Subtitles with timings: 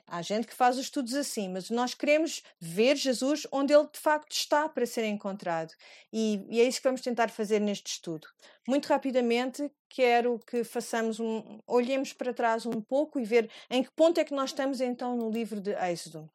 [0.07, 3.99] Há gente que faz os estudos assim, mas nós queremos ver Jesus onde ele de
[3.99, 5.73] facto está para ser encontrado.
[6.10, 8.27] E, e é isso que vamos tentar fazer neste estudo.
[8.66, 11.60] Muito rapidamente, quero que façamos um.
[11.66, 15.15] olhemos para trás um pouco e ver em que ponto é que nós estamos então
[15.15, 16.30] no livro de Êxodo.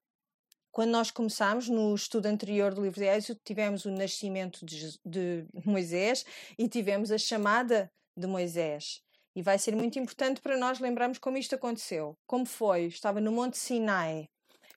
[0.73, 5.45] Quando nós começámos no estudo anterior do livro de Êxodo, tivemos o nascimento de, de
[5.63, 6.25] Moisés
[6.57, 8.99] e tivemos a chamada de Moisés.
[9.35, 12.17] E vai ser muito importante para nós lembrarmos como isto aconteceu.
[12.25, 12.85] Como foi?
[12.85, 14.27] Estava no Monte Sinai,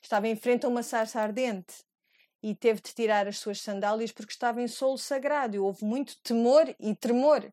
[0.03, 1.77] estava em frente a uma sarça ardente
[2.43, 5.57] e teve de tirar as suas sandálias porque estava em solo sagrado.
[5.57, 7.51] E houve muito temor e tremor.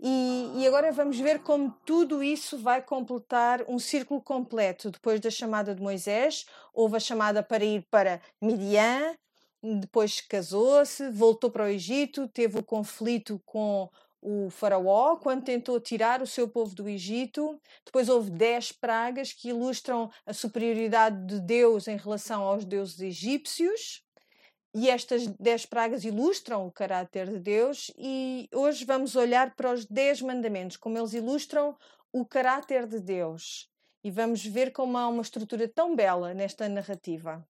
[0.00, 4.90] E, e, agora vamos ver como tudo isso vai completar um círculo completo.
[4.90, 9.16] Depois da chamada de Moisés, houve a chamada para ir para Midian,
[9.60, 16.22] depois casou-se, voltou para o Egito, teve o conflito com o faraó quando tentou tirar
[16.22, 17.60] o seu povo do Egito.
[17.84, 24.02] Depois houve dez pragas que ilustram a superioridade de Deus em relação aos deuses egípcios.
[24.80, 29.84] E estas dez pragas ilustram o caráter de Deus, e hoje vamos olhar para os
[29.84, 31.76] dez mandamentos, como eles ilustram
[32.12, 33.68] o caráter de Deus.
[34.04, 37.44] E vamos ver como há uma estrutura tão bela nesta narrativa.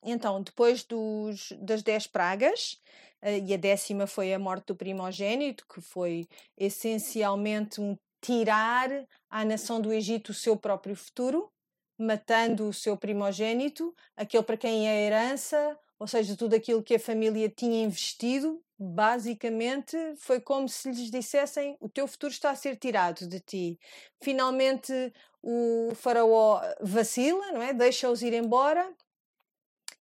[0.00, 2.80] Então, depois dos, das dez pragas,
[3.20, 8.88] eh, e a décima foi a morte do primogênito, que foi essencialmente um tirar
[9.28, 11.50] à nação do Egito o seu próprio futuro,
[11.98, 16.94] matando o seu primogênito, aquele para quem é a herança, ou seja, tudo aquilo que
[16.94, 22.56] a família tinha investido, basicamente foi como se lhes dissessem: o teu futuro está a
[22.56, 23.80] ser tirado de ti.
[24.22, 27.72] Finalmente o faraó vacila, não é?
[27.72, 28.92] Deixa-os ir embora.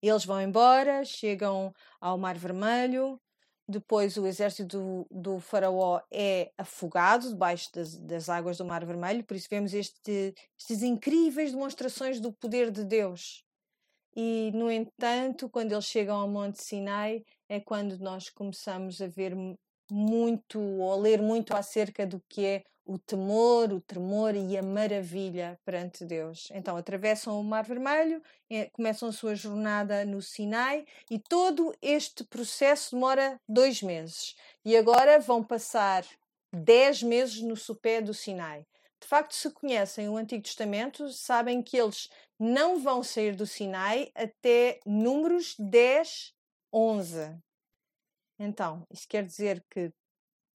[0.02, 3.20] Eles vão embora, chegam ao Mar Vermelho.
[3.68, 9.26] Depois o exército do, do faraó é afogado debaixo das, das, águas do Mar Vermelho,
[9.26, 13.46] por isso vemos este, estas incríveis demonstrações do poder de Deus
[14.20, 19.36] e, no entanto, quando eles chegam ao Monte Sinai, é quando nós começamos a ver
[19.92, 25.60] muito, ou ler muito acerca do que é o temor, o tremor e a maravilha
[25.64, 26.50] perante Deus.
[26.52, 28.20] Então atravessam o Mar Vermelho,
[28.50, 34.36] é, começam a sua jornada no Sinai e todo este processo demora dois meses.
[34.66, 36.04] E agora vão passar
[36.52, 38.66] dez meses no sopé do Sinai
[39.00, 42.10] de facto, se conhecem o Antigo Testamento, sabem que eles
[42.40, 46.34] não vão sair do Sinai até Números 10,
[46.74, 47.38] 11.
[48.40, 49.92] Então, isso quer dizer que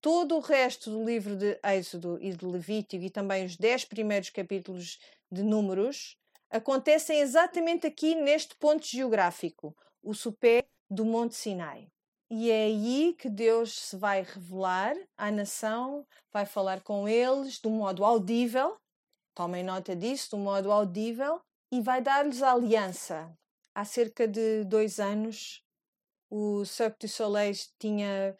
[0.00, 4.30] todo o resto do livro de Êxodo e de Levítico e também os 10 primeiros
[4.30, 4.98] capítulos
[5.30, 6.16] de Números
[6.50, 11.88] acontecem exatamente aqui neste ponto geográfico, o sopé do Monte Sinai.
[12.34, 17.68] E é aí que Deus se vai revelar à nação, vai falar com eles de
[17.68, 18.74] um modo audível,
[19.34, 23.30] tomem nota disso, de um modo audível, e vai dar-lhes a aliança.
[23.74, 25.62] Há cerca de dois anos,
[26.30, 28.34] o Cirque du Soleil tinha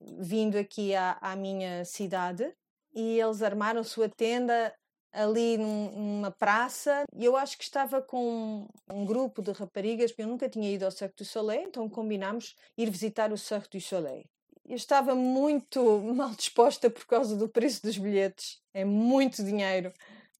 [0.00, 2.52] vindo aqui à, à minha cidade
[2.92, 4.74] e eles armaram sua tenda
[5.12, 10.26] ali num, numa praça e eu acho que estava com um grupo de raparigas, eu
[10.26, 14.24] nunca tinha ido ao Cirque du Soleil, então combinámos ir visitar o Cirque du Soleil.
[14.64, 15.80] Eu estava muito
[16.14, 19.92] mal disposta por causa do preço dos bilhetes, é muito dinheiro.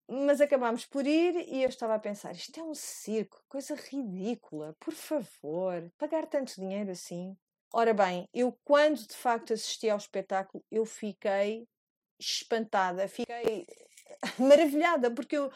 [0.09, 4.77] Mas acabámos por ir e eu estava a pensar: isto é um circo, coisa ridícula,
[4.79, 7.37] por favor, pagar tanto dinheiro assim.
[7.73, 11.67] Ora bem, eu quando de facto assisti ao espetáculo, eu fiquei
[12.19, 13.67] espantada, fiquei
[14.39, 15.51] maravilhada, porque eu,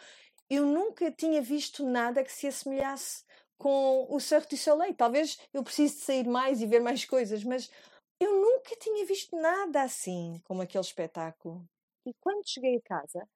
[0.48, 3.24] eu nunca tinha visto nada que se assemelhasse
[3.58, 4.94] com o Cirque du Soleil.
[4.94, 7.70] Talvez eu precise de sair mais e ver mais coisas, mas
[8.18, 11.64] eu nunca tinha visto nada assim como aquele espetáculo.
[12.06, 13.28] E quando cheguei a casa,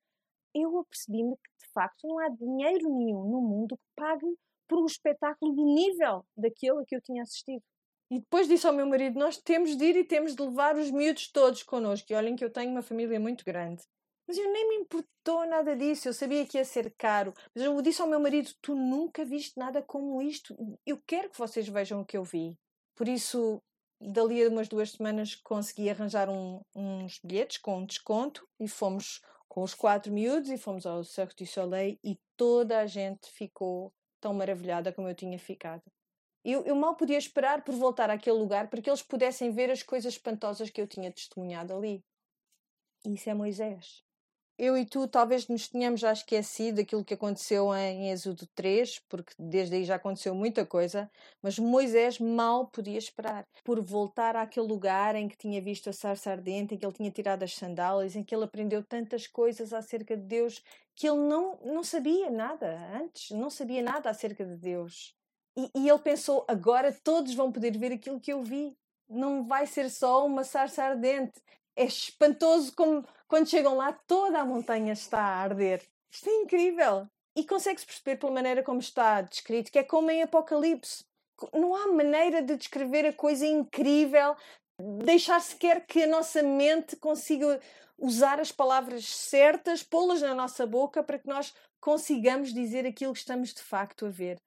[0.54, 4.26] eu apercebi-me que, de facto, não há dinheiro nenhum no mundo que pague
[4.68, 7.62] por um espetáculo do nível daquele a que eu tinha assistido.
[8.10, 10.90] E depois disse ao meu marido: Nós temos de ir e temos de levar os
[10.90, 12.12] miúdos todos connosco.
[12.12, 13.82] E olhem que eu tenho uma família muito grande.
[14.26, 16.08] Mas eu nem me importou nada disso.
[16.08, 17.34] Eu sabia que ia ser caro.
[17.54, 20.56] Mas eu disse ao meu marido: Tu nunca viste nada como isto.
[20.86, 22.58] Eu quero que vocês vejam o que eu vi.
[22.94, 23.62] Por isso,
[24.00, 29.62] dali a umas duas semanas, consegui arranjar um, uns bilhetes com desconto e fomos com
[29.62, 34.32] os quatro miúdos e fomos ao Cirque du Soleil e toda a gente ficou tão
[34.32, 35.82] maravilhada como eu tinha ficado.
[36.44, 39.82] Eu, eu, mal podia esperar por voltar àquele lugar para que eles pudessem ver as
[39.82, 42.04] coisas espantosas que eu tinha testemunhado ali.
[43.06, 44.04] Isso é Moisés
[44.56, 49.32] eu e tu talvez nos tenhamos já esquecido daquilo que aconteceu em Êxodo 3, porque
[49.38, 51.10] desde aí já aconteceu muita coisa,
[51.42, 56.30] mas Moisés mal podia esperar por voltar àquele lugar em que tinha visto a sarça
[56.30, 60.16] ardente, em que ele tinha tirado as sandálias, em que ele aprendeu tantas coisas acerca
[60.16, 60.62] de Deus
[60.94, 65.14] que ele não, não sabia nada antes, não sabia nada acerca de Deus.
[65.56, 68.76] E, e ele pensou: agora todos vão poder ver aquilo que eu vi.
[69.08, 71.42] Não vai ser só uma sarça ardente,
[71.76, 75.82] é espantoso como quando chegam lá toda a montanha está a arder.
[76.08, 77.08] Isto é incrível.
[77.34, 81.04] E consegue-se perceber pela maneira como está descrito que é como em Apocalipse.
[81.52, 84.36] Não há maneira de descrever a coisa incrível,
[85.02, 87.60] deixar sequer que a nossa mente consiga
[87.98, 93.18] usar as palavras certas, pô-las na nossa boca para que nós consigamos dizer aquilo que
[93.18, 94.40] estamos de facto a ver.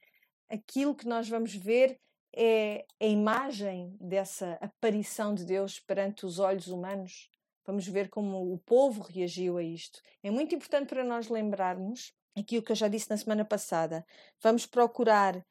[0.50, 2.00] Aquilo que nós vamos ver
[2.34, 7.30] é a imagem dessa aparição de Deus perante os olhos humanos.
[7.68, 10.02] Vamos ver como o povo reagiu a isto.
[10.24, 14.06] É muito importante para nós lembrarmos aquilo que eu já disse na semana passada.
[14.42, 15.46] Vamos procurar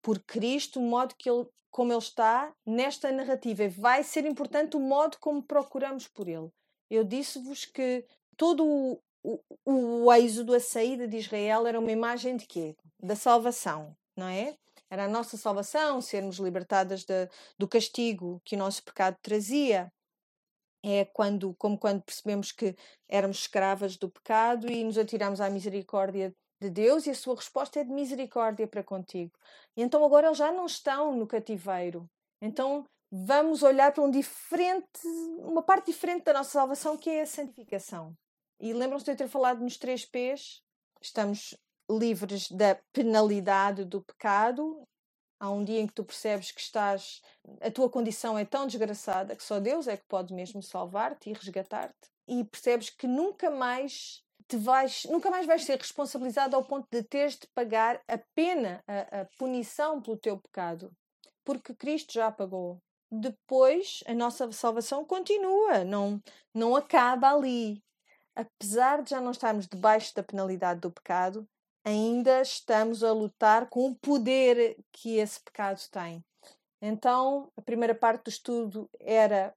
[0.00, 3.68] por Cristo o modo que ele, como ele está nesta narrativa.
[3.68, 6.48] Vai ser importante o modo como procuramos por ele.
[6.88, 9.02] Eu disse-vos que todo o,
[9.64, 12.76] o, o êxodo, a saída de Israel, era uma imagem de quê?
[13.02, 14.56] Da salvação, não é?
[14.90, 17.28] era a nossa salvação, sermos libertadas de,
[17.58, 19.92] do castigo que o nosso pecado trazia.
[20.88, 22.76] É quando, como quando percebemos que
[23.08, 27.80] éramos escravas do pecado e nos atiramos à misericórdia de Deus e a sua resposta
[27.80, 29.32] é de misericórdia para contigo.
[29.76, 32.08] E então agora eles já não estão no cativeiro.
[32.40, 34.86] Então vamos olhar para um diferente,
[35.40, 38.14] uma parte diferente da nossa salvação que é a santificação.
[38.60, 40.62] E lembram-se de eu ter falado nos três P's?
[41.00, 41.56] Estamos
[41.90, 44.86] livres da penalidade do pecado.
[45.38, 47.20] Há um dia em que tu percebes que estás,
[47.60, 51.34] a tua condição é tão desgraçada que só Deus é que pode mesmo salvar-te e
[51.34, 56.86] resgatar-te, e percebes que nunca mais te vais, nunca mais vais ser responsabilizado ao ponto
[56.90, 60.90] de teres de pagar a pena, a, a punição pelo teu pecado,
[61.44, 62.80] porque Cristo já pagou.
[63.10, 66.20] Depois, a nossa salvação continua, não,
[66.52, 67.82] não acaba ali.
[68.34, 71.48] Apesar de já não estarmos debaixo da penalidade do pecado,
[71.86, 76.24] ainda estamos a lutar com o poder que esse pecado tem.
[76.82, 79.54] Então, a primeira parte do estudo era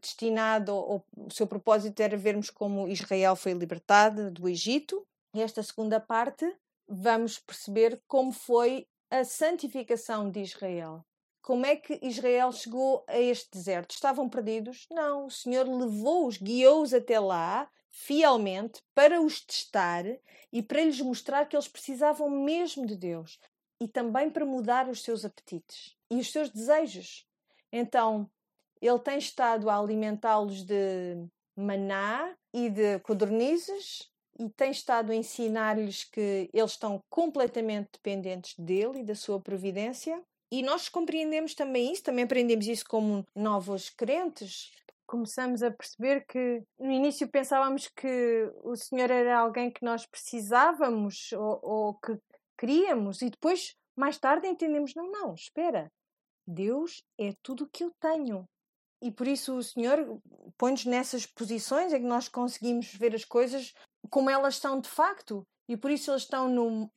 [0.00, 1.02] destinado, o
[1.32, 5.04] seu propósito era vermos como Israel foi libertada do Egito.
[5.34, 6.56] Esta segunda parte,
[6.86, 11.04] vamos perceber como foi a santificação de Israel.
[11.42, 13.90] Como é que Israel chegou a este deserto?
[13.90, 14.86] Estavam perdidos?
[14.88, 20.04] Não, o Senhor levou-os, guiou-os até lá fielmente para os testar
[20.50, 23.38] e para lhes mostrar que eles precisavam mesmo de Deus
[23.78, 27.26] e também para mudar os seus apetites e os seus desejos.
[27.70, 28.28] Então,
[28.80, 36.04] ele tem estado a alimentá-los de maná e de codornizes e tem estado a ensinar-lhes
[36.04, 40.22] que eles estão completamente dependentes dele e da sua providência.
[40.50, 44.72] E nós compreendemos também isso, também aprendemos isso como novos crentes,
[45.12, 51.30] começamos a perceber que no início pensávamos que o Senhor era alguém que nós precisávamos
[51.32, 52.16] ou, ou que
[52.58, 55.92] queríamos, e depois, mais tarde, entendemos: não, não, espera,
[56.46, 58.48] Deus é tudo o que eu tenho.
[59.02, 60.18] E por isso o Senhor
[60.56, 63.74] põe-nos nessas posições em que nós conseguimos ver as coisas
[64.08, 65.46] como elas são de facto.
[65.68, 66.90] E por isso eles estão no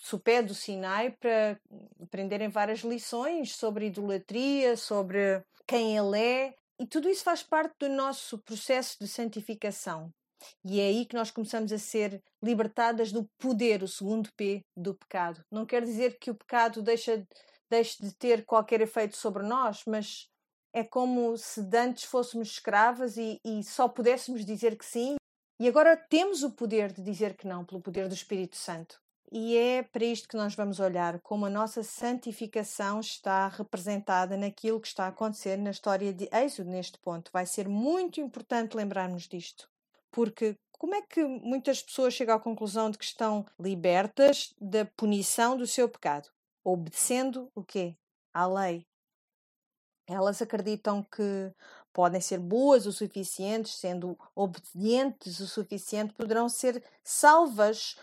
[0.00, 1.60] sopé do Sinai para
[2.02, 7.90] aprenderem várias lições sobre idolatria, sobre quem ele é, e tudo isso faz parte do
[7.90, 10.10] nosso processo de santificação.
[10.64, 14.94] E é aí que nós começamos a ser libertadas do poder, o segundo P do
[14.94, 15.44] pecado.
[15.50, 17.22] Não quer dizer que o pecado deixa,
[17.68, 20.26] deixe de ter qualquer efeito sobre nós, mas
[20.72, 25.16] é como se antes fôssemos escravas e, e só pudéssemos dizer que sim.
[25.60, 28.98] E agora temos o poder de dizer que não, pelo poder do Espírito Santo.
[29.32, 34.80] E é para isto que nós vamos olhar como a nossa santificação está representada naquilo
[34.80, 37.30] que está a acontecer na história de Êxodo neste ponto.
[37.32, 39.70] Vai ser muito importante lembrarmos disto,
[40.10, 45.54] porque Como é que muitas pessoas chegam à conclusão de que estão libertas da punição
[45.54, 46.30] do seu pecado?
[46.64, 47.94] Obedecendo o quê?
[48.32, 48.86] À lei.
[50.06, 51.52] Elas acreditam que
[51.92, 57.98] podem ser boas o suficiente, sendo obedientes o suficiente, poderão ser salvas,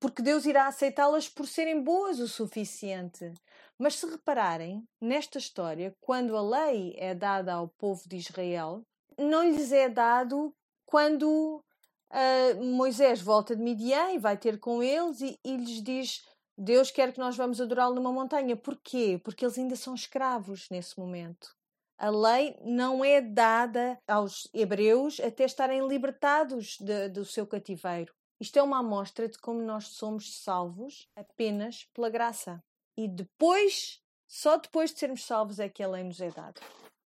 [0.00, 3.32] porque Deus irá aceitá-las por serem boas o suficiente.
[3.78, 8.82] Mas se repararem, nesta história, quando a lei é dada ao povo de Israel,
[9.18, 10.54] não lhes é dado
[10.86, 11.62] quando
[12.10, 16.24] uh, Moisés volta de Midian e vai ter com eles e, e lhes diz:
[16.56, 18.56] Deus quer que nós vamos adorá-lo numa montanha.
[18.56, 19.20] Porquê?
[19.22, 21.54] Porque eles ainda são escravos nesse momento.
[21.98, 28.12] A lei não é dada aos hebreus até estarem libertados de, do seu cativeiro.
[28.38, 32.62] Isto é uma amostra de como nós somos salvos apenas pela graça.
[32.96, 36.60] E depois, só depois de sermos salvos, é que a lei nos é dada.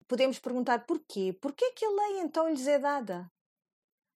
[0.08, 1.32] Podemos perguntar porquê?
[1.40, 3.30] Porquê que a lei então lhes é dada?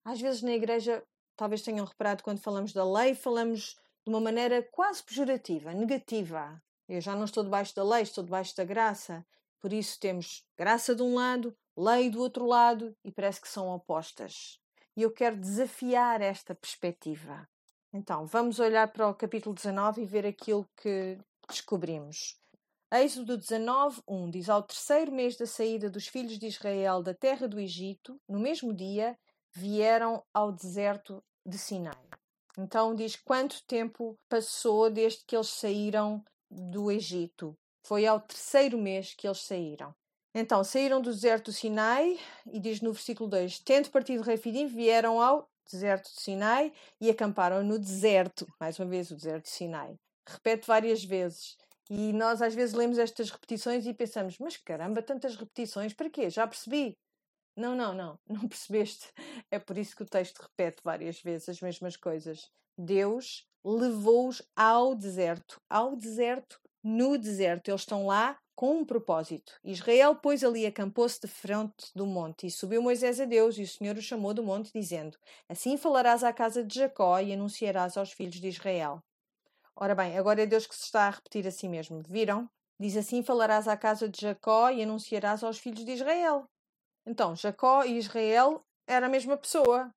[0.03, 1.01] Às vezes na igreja,
[1.37, 6.61] talvez tenham reparado quando falamos da lei, falamos de uma maneira quase pejorativa, negativa.
[6.87, 9.25] Eu já não estou debaixo da lei, estou debaixo da graça.
[9.59, 13.69] Por isso temos graça de um lado, lei do outro lado e parece que são
[13.69, 14.59] opostas.
[14.95, 17.47] E eu quero desafiar esta perspectiva.
[17.93, 22.39] Então, vamos olhar para o capítulo 19 e ver aquilo que descobrimos.
[22.91, 27.47] Êxodo 19, 1 diz: Ao terceiro mês da saída dos filhos de Israel da terra
[27.47, 29.17] do Egito, no mesmo dia,
[29.51, 31.93] vieram ao deserto de Sinai.
[32.57, 37.57] Então diz quanto tempo passou desde que eles saíram do Egito.
[37.83, 39.93] Foi ao terceiro mês que eles saíram.
[40.37, 42.19] Então, saíram do deserto do Sinai,
[42.51, 47.63] e diz no versículo 2: Tendo partido Refidim, vieram ao deserto de Sinai e acamparam
[47.63, 48.45] no deserto.
[48.59, 49.97] Mais uma vez, o deserto de Sinai.
[50.27, 51.57] Repete várias vezes.
[51.89, 56.29] E nós às vezes lemos estas repetições e pensamos: mas caramba, tantas repetições, para quê?
[56.29, 56.97] Já percebi.
[57.55, 59.07] Não, não, não, não percebeste.
[59.49, 62.51] É por isso que o texto repete várias vezes as mesmas coisas.
[62.77, 67.69] Deus levou-os ao deserto, ao deserto no deserto.
[67.69, 69.53] Eles estão lá com um propósito.
[69.63, 73.67] Israel, pois, ali acampou-se de frente do monte, e subiu Moisés a Deus, e o
[73.67, 75.17] Senhor o chamou do monte, dizendo:
[75.49, 79.03] Assim falarás à casa de Jacó e anunciarás aos filhos de Israel.
[79.75, 82.01] Ora bem, agora é Deus que se está a repetir a si mesmo.
[82.07, 82.49] Viram?
[82.79, 86.45] Diz assim: falarás à casa de Jacó e anunciarás aos filhos de Israel.
[87.05, 89.93] Então, Jacó e Israel era a mesma pessoa.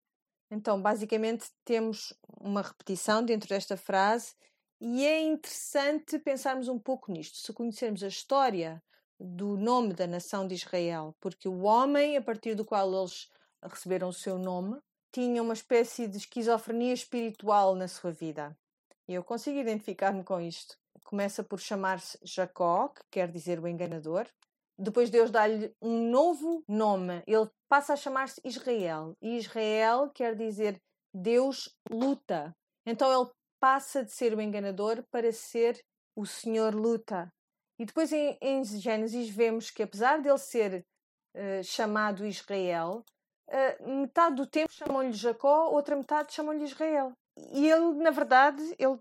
[0.51, 4.35] Então, basicamente, temos uma repetição dentro desta frase
[4.81, 8.83] e é interessante pensarmos um pouco nisto, se conhecermos a história
[9.19, 13.29] do nome da nação de Israel, porque o homem a partir do qual eles
[13.63, 14.79] receberam o seu nome
[15.13, 18.57] tinha uma espécie de esquizofrenia espiritual na sua vida.
[19.09, 20.77] E eu consigo identificar-me com isto.
[21.05, 24.27] Começa por chamar-se Jacó, que quer dizer o enganador.
[24.79, 27.23] Depois Deus dá-lhe um novo nome.
[27.27, 29.17] Ele passa a chamar-se Israel.
[29.21, 30.81] E Israel quer dizer
[31.13, 32.55] Deus luta.
[32.87, 35.79] Então ele passa de ser o enganador para ser
[36.17, 37.33] o Senhor luta.
[37.79, 40.85] E depois em, em Gênesis vemos que apesar dele ser
[41.35, 43.05] uh, chamado Israel,
[43.49, 47.13] uh, metade do tempo chamam-lhe Jacó, outra metade chamam-lhe Israel.
[47.53, 48.99] E ele, na verdade, ele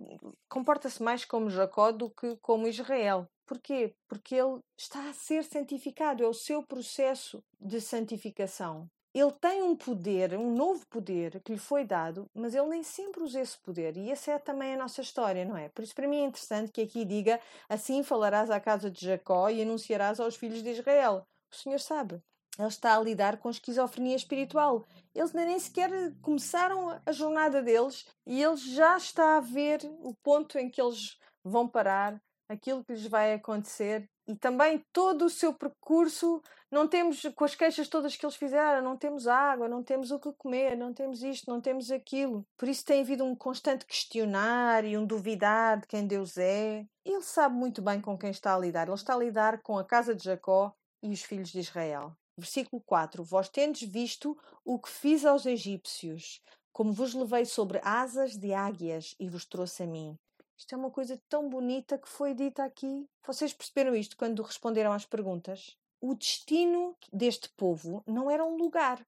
[0.48, 3.28] comporta-se mais como Jacó do que como Israel.
[3.48, 3.96] Porquê?
[4.08, 8.88] Porque ele está a ser santificado, é o seu processo de santificação
[9.20, 13.24] ele tem um poder, um novo poder que lhe foi dado, mas ele nem sempre
[13.24, 13.96] usa esse poder.
[13.98, 15.70] E essa é também a nossa história, não é?
[15.70, 19.50] Por isso, para mim, é interessante que aqui diga: Assim falarás à casa de Jacó
[19.50, 21.26] e anunciarás aos filhos de Israel.
[21.52, 22.22] O Senhor sabe.
[22.58, 24.84] Ele está a lidar com esquizofrenia espiritual.
[25.14, 30.58] Eles nem sequer começaram a jornada deles e ele já está a ver o ponto
[30.58, 32.20] em que eles vão parar,
[32.50, 36.42] aquilo que lhes vai acontecer e também todo o seu percurso.
[36.70, 40.20] Não temos, com as queixas todas que eles fizeram, não temos água, não temos o
[40.20, 42.46] que comer, não temos isto, não temos aquilo.
[42.58, 46.86] Por isso tem havido um constante questionar e um duvidar de quem Deus é.
[47.06, 48.88] Ele sabe muito bem com quem está a lidar.
[48.88, 52.12] Ele está a lidar com a casa de Jacó e os filhos de Israel.
[52.38, 56.42] Versículo 4: Vós tendes visto o que fiz aos egípcios,
[56.74, 60.18] como vos levei sobre asas de águias e vos trouxe a mim.
[60.58, 63.08] Isto é uma coisa tão bonita que foi dita aqui.
[63.26, 65.78] Vocês perceberam isto quando responderam às perguntas?
[66.02, 69.06] O destino deste povo não era um lugar.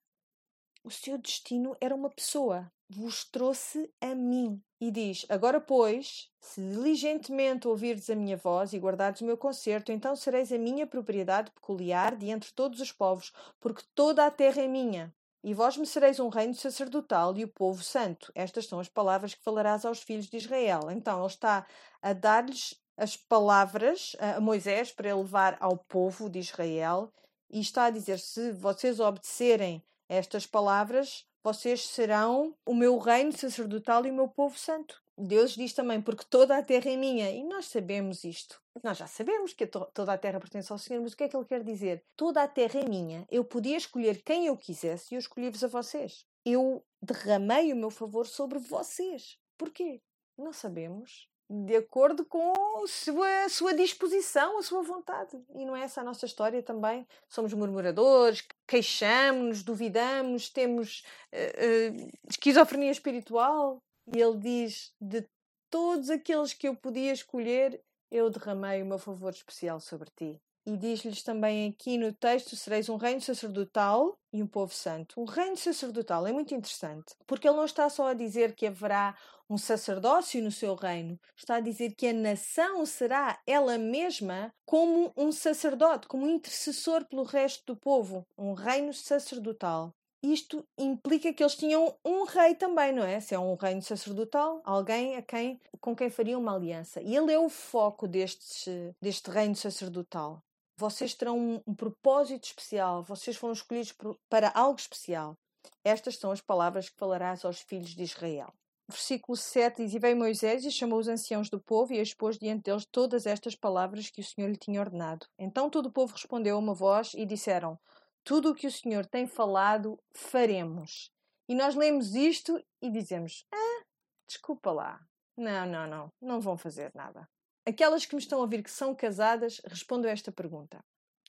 [0.84, 2.72] O seu destino era uma pessoa.
[2.88, 4.62] Vos trouxe a mim.
[4.80, 9.92] E diz: Agora, pois, se diligentemente ouvirdes a minha voz e guardardes o meu concerto,
[9.92, 14.62] então sereis a minha propriedade peculiar de entre todos os povos, porque toda a terra
[14.62, 15.14] é minha.
[15.44, 18.32] E vós me sereis um reino sacerdotal e o povo santo.
[18.36, 20.92] Estas são as palavras que falarás aos filhos de Israel.
[20.92, 21.66] Então, ele está
[22.02, 27.14] a dar-lhes as palavras a Moisés para levar ao povo de Israel
[27.50, 34.06] e está a dizer: se vocês obedecerem estas palavras, vocês serão o meu reino sacerdotal
[34.06, 35.02] e o meu povo santo.
[35.20, 37.30] Deus diz também, porque toda a terra é minha.
[37.30, 38.62] E nós sabemos isto.
[38.82, 41.36] Nós já sabemos que toda a terra pertence ao Senhor, mas o que é que
[41.36, 42.06] ele quer dizer?
[42.16, 43.28] Toda a terra é minha.
[43.30, 46.26] Eu podia escolher quem eu quisesse e eu escolhi-vos a vocês.
[46.46, 49.38] Eu derramei o meu favor sobre vocês.
[49.58, 50.02] Porquê?
[50.38, 51.28] Não sabemos.
[51.52, 55.38] De acordo com a sua, a sua disposição, a sua vontade.
[55.56, 57.06] E não é essa a nossa história também?
[57.28, 63.82] Somos murmuradores, queixamos-nos, duvidamos, temos uh, uh, esquizofrenia espiritual.
[64.14, 65.28] E ele diz: De
[65.70, 70.42] todos aqueles que eu podia escolher, eu derramei o meu favor especial sobre ti.
[70.66, 75.20] E diz-lhes também aqui no texto: sereis um reino sacerdotal e um povo santo.
[75.22, 79.16] O reino sacerdotal é muito interessante, porque ele não está só a dizer que haverá
[79.50, 85.12] um sacerdócio no seu reino, está a dizer que a nação será ela mesma como
[85.18, 91.42] um sacerdote, como um intercessor pelo resto do povo, um reino sacerdotal isto implica que
[91.42, 93.20] eles tinham um rei também, não é?
[93.20, 97.02] Se é um reino sacerdotal, alguém a quem, com quem fariam uma aliança.
[97.02, 100.44] E ele é o foco deste, deste reino sacerdotal.
[100.78, 105.38] Vocês terão um, um propósito especial, vocês foram escolhidos por, para algo especial.
[105.84, 108.54] Estas são as palavras que falarás aos filhos de Israel.
[108.90, 112.64] Versículo 7 diz: E veio Moisés e chamou os anciãos do povo e expôs diante
[112.64, 115.28] deles todas estas palavras que o Senhor lhe tinha ordenado.
[115.38, 117.78] Então todo o povo respondeu a uma voz e disseram:
[118.24, 121.12] tudo o que o Senhor tem falado, faremos.
[121.48, 123.84] E nós lemos isto e dizemos: Ah,
[124.28, 125.00] desculpa lá.
[125.36, 127.28] Não, não, não, não vão fazer nada.
[127.66, 130.84] Aquelas que me estão a ouvir que são casadas, respondam esta pergunta.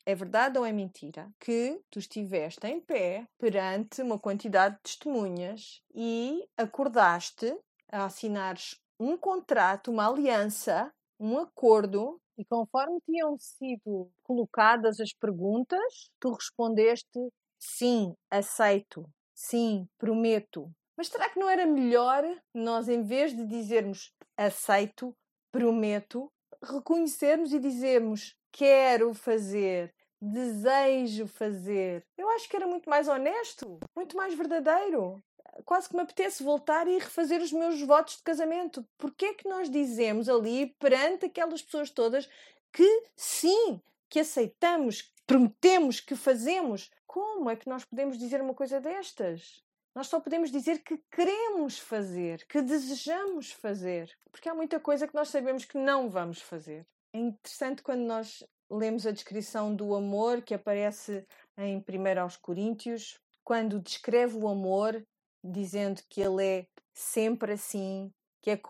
[0.07, 5.83] É verdade ou é mentira que tu estiveste em pé perante uma quantidade de testemunhas
[5.95, 7.55] e acordaste
[7.93, 16.11] a assinares um contrato, uma aliança, um acordo e conforme tinham sido colocadas as perguntas,
[16.19, 17.29] tu respondeste
[17.59, 19.05] sim, aceito,
[19.35, 20.71] sim, prometo.
[20.97, 25.15] Mas será que não era melhor nós, em vez de dizermos aceito,
[25.53, 26.33] prometo,
[26.63, 32.03] reconhecermos e dizermos quero fazer, desejo fazer?
[32.17, 35.23] Eu acho que era muito mais honesto, muito mais verdadeiro
[35.65, 38.87] quase que me apetece voltar e refazer os meus votos de casamento.
[38.99, 42.29] Porquê é que nós dizemos ali, perante aquelas pessoas todas,
[42.73, 46.91] que sim, que aceitamos, prometemos, que fazemos?
[47.07, 49.63] Como é que nós podemos dizer uma coisa destas?
[49.95, 55.15] Nós só podemos dizer que queremos fazer, que desejamos fazer, porque há muita coisa que
[55.15, 56.87] nós sabemos que não vamos fazer.
[57.13, 61.27] É interessante quando nós lemos a descrição do amor que aparece
[61.59, 61.83] em 1
[62.41, 65.05] Coríntios, quando descreve o amor,
[65.43, 68.61] dizendo que ele é sempre assim, que é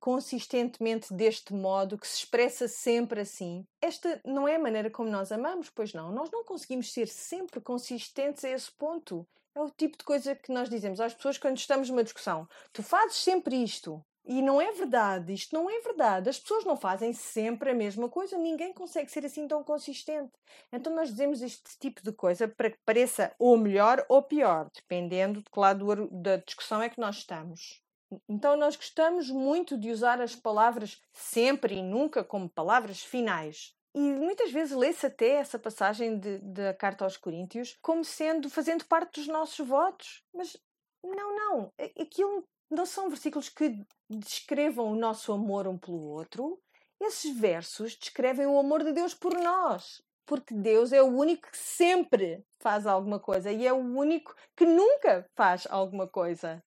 [0.00, 3.64] consistentemente deste modo, que se expressa sempre assim.
[3.80, 6.10] Esta não é a maneira como nós amamos, pois não.
[6.10, 9.26] Nós não conseguimos ser sempre consistentes a esse ponto.
[9.54, 12.48] É o tipo de coisa que nós dizemos às pessoas quando estamos numa discussão.
[12.72, 14.04] Tu fazes sempre isto.
[14.26, 16.30] E não é verdade, isto não é verdade.
[16.30, 20.32] As pessoas não fazem sempre a mesma coisa, ninguém consegue ser assim tão consistente.
[20.72, 25.42] Então nós dizemos este tipo de coisa para que pareça ou melhor ou pior, dependendo
[25.42, 27.82] de que lado da discussão é que nós estamos.
[28.26, 33.74] Então nós gostamos muito de usar as palavras sempre e nunca como palavras finais.
[33.94, 39.20] E muitas vezes lê-se até essa passagem da carta aos Coríntios como sendo, fazendo parte
[39.20, 40.24] dos nossos votos.
[40.34, 40.56] Mas
[41.04, 41.72] não, não.
[42.00, 46.60] Aquilo não são versículos que descrevam o nosso amor um pelo outro.
[47.00, 50.02] Esses versos descrevem o amor de Deus por nós.
[50.26, 54.64] Porque Deus é o único que sempre faz alguma coisa e é o único que
[54.64, 56.64] nunca faz alguma coisa.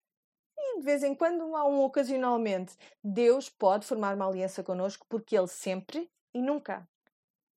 [0.58, 5.36] E de vez em quando, há um ocasionalmente, Deus pode formar uma aliança connosco porque
[5.36, 6.88] Ele sempre e nunca.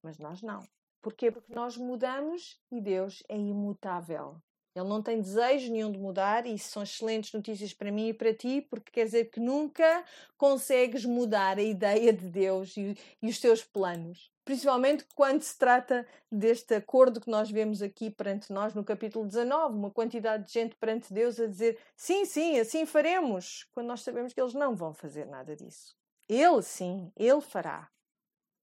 [0.04, 0.62] Mas nós não.
[1.02, 1.32] Porquê?
[1.32, 4.42] Porque nós mudamos e Deus é imutável.
[4.78, 8.14] Ele não tem desejo nenhum de mudar e isso são excelentes notícias para mim e
[8.14, 10.04] para ti, porque quer dizer que nunca
[10.38, 14.32] consegues mudar a ideia de Deus e, e os teus planos.
[14.46, 19.76] Principalmente quando se trata deste acordo que nós vemos aqui perante nós no capítulo 19,
[19.76, 24.32] uma quantidade de gente perante Deus a dizer sim, sim, assim faremos, quando nós sabemos
[24.32, 25.98] que eles não vão fazer nada disso.
[26.30, 27.90] Ele sim, ele fará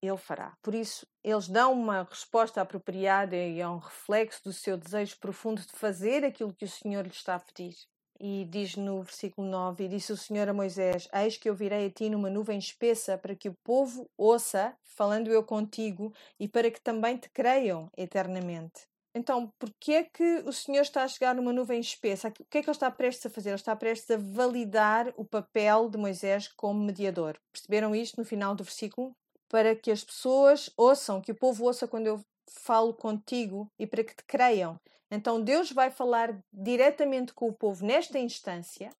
[0.07, 0.57] ele fará.
[0.63, 5.63] Por isso, eles dão uma resposta apropriada e é um reflexo do seu desejo profundo
[5.63, 7.75] de fazer aquilo que o Senhor lhe está a pedir.
[8.21, 11.87] E diz no versículo 9: E disse o Senhor a Moisés: Eis que eu virei
[11.87, 16.71] a ti numa nuvem espessa, para que o povo ouça, falando eu contigo, e para
[16.71, 18.87] que também te creiam eternamente.
[19.17, 22.29] Então, porquê é que o Senhor está a chegar numa nuvem espessa?
[22.29, 23.51] O que é que ele está prestes a fazer?
[23.51, 27.37] Ele está prestes a validar o papel de Moisés como mediador.
[27.53, 29.15] Perceberam isto no final do versículo?
[29.49, 34.05] Para que as pessoas ouçam, que o povo ouça quando eu falo contigo e para
[34.05, 34.79] que te creiam.
[35.11, 38.91] Então Deus vai falar diretamente com o povo nesta instância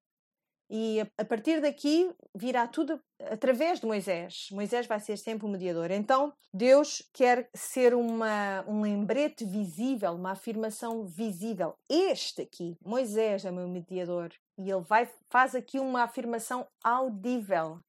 [0.71, 4.49] e a, partir daqui virá tudo através de Moisés.
[4.51, 5.91] Moisés vai ser sempre o mediador.
[5.91, 11.75] Então, Deus quer ser uma, um lembrete visível, uma afirmação visível.
[11.89, 14.33] Este aqui, Moisés é meu mediador.
[14.59, 17.81] E ele vai, faz aqui uma afirmação audível.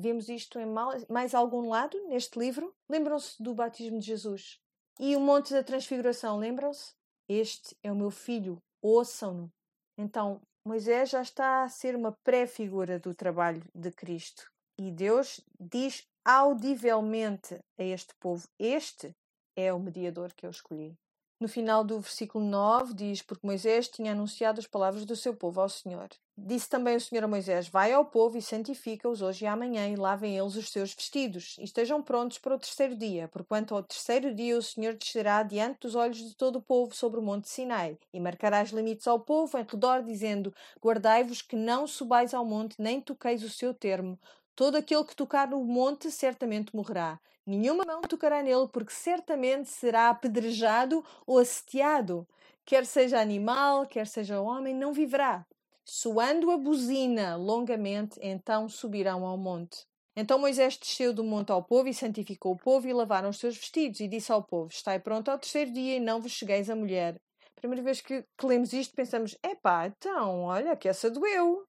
[0.00, 0.66] Vemos isto em
[1.10, 2.74] mais algum lado neste livro?
[2.88, 4.58] Lembram-se do batismo de Jesus?
[4.98, 6.94] E o Monte da Transfiguração, lembram-se?
[7.28, 9.52] Este é o meu filho, ouçam-no.
[9.98, 14.50] Então, Moisés já está a ser uma pré-figura do trabalho de Cristo.
[14.78, 19.14] E Deus diz audivelmente a este povo: Este
[19.54, 20.96] é o mediador que eu escolhi.
[21.40, 25.62] No final do versículo 9 diz: Porque Moisés tinha anunciado as palavras do seu povo
[25.62, 26.10] ao Senhor.
[26.36, 29.96] Disse também o Senhor a Moisés: Vai ao povo e santifica-os hoje e amanhã, e
[29.96, 34.34] lavem eles os seus vestidos, e estejam prontos para o terceiro dia, porquanto ao terceiro
[34.34, 37.98] dia o Senhor descerá diante dos olhos de todo o povo sobre o monte Sinai,
[38.12, 42.76] e marcará os limites ao povo em redor, dizendo: Guardai-vos que não subais ao monte,
[42.78, 44.18] nem toqueis o seu termo.
[44.60, 47.18] Todo aquele que tocar no monte certamente morrerá.
[47.46, 52.28] Nenhuma mão tocará nele, porque certamente será apedrejado ou assediado.
[52.66, 55.46] Quer seja animal, quer seja homem, não viverá.
[55.82, 59.86] Soando a buzina longamente, então subirão ao monte.
[60.14, 63.56] Então Moisés desceu do monte ao povo e santificou o povo e lavaram os seus
[63.56, 66.76] vestidos e disse ao povo: Estai pronto ao terceiro dia e não vos chegueis a
[66.76, 67.18] mulher.
[67.56, 71.66] Primeira vez que, que lemos isto, pensamos: epá, então, olha, que essa doeu.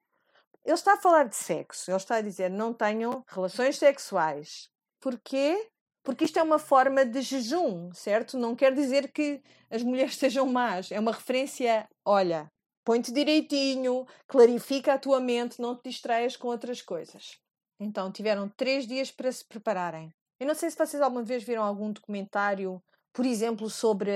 [0.63, 4.69] Ele está a falar de sexo, ele está a dizer: não tenham relações sexuais.
[5.00, 5.69] Porquê?
[6.04, 8.38] Porque isto é uma forma de jejum, certo?
[8.38, 10.91] Não quer dizer que as mulheres sejam más.
[10.91, 12.52] É uma referência, olha,
[12.84, 17.39] põe-te direitinho, clarifica a tua mente, não te distraias com outras coisas.
[17.80, 20.13] Então, tiveram três dias para se prepararem.
[20.39, 22.82] Eu não sei se vocês alguma vez viram algum documentário,
[23.13, 24.12] por exemplo, sobre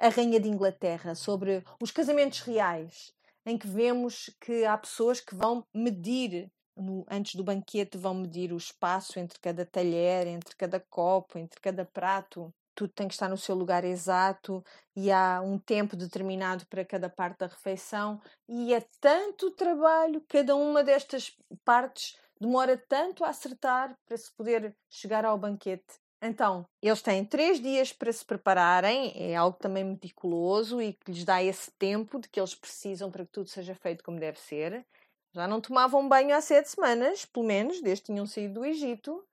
[0.00, 3.12] a Rainha de Inglaterra, sobre os casamentos reais,
[3.48, 8.52] em que vemos que há pessoas que vão medir no, antes do banquete vão medir
[8.52, 12.54] o espaço entre cada talher, entre cada copo, entre cada prato.
[12.74, 14.62] Tudo tem que estar no seu lugar exato
[14.94, 18.20] e há um tempo determinado para cada parte da refeição.
[18.48, 24.76] E é tanto trabalho, cada uma destas partes demora tanto a acertar para se poder
[24.88, 25.98] chegar ao banquete.
[26.20, 31.24] Então, eles têm três dias para se prepararem, é algo também meticuloso e que lhes
[31.24, 34.84] dá esse tempo de que eles precisam para que tudo seja feito como deve ser.
[35.32, 39.24] Já não tomavam banho há sete semanas, pelo menos, desde que tinham saído do Egito.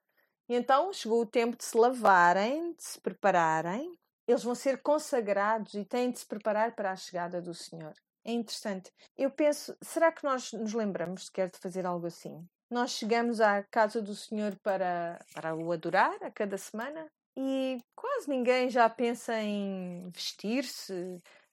[0.48, 3.98] E então chegou o tempo de se lavarem, de se prepararem.
[4.28, 7.94] Eles vão ser consagrados e têm de se preparar para a chegada do Senhor.
[8.24, 8.92] É interessante.
[9.16, 12.46] Eu penso, será que nós nos lembramos sequer de fazer algo assim?
[12.70, 18.28] Nós chegamos à casa do Senhor para, para o adorar a cada semana e quase
[18.28, 20.92] ninguém já pensa em vestir-se,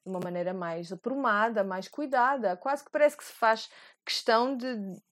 [0.04, 2.56] de uma maneira mais aprumada, mais cuidada.
[2.56, 3.70] Quase que parece que se faz
[4.04, 4.66] questão de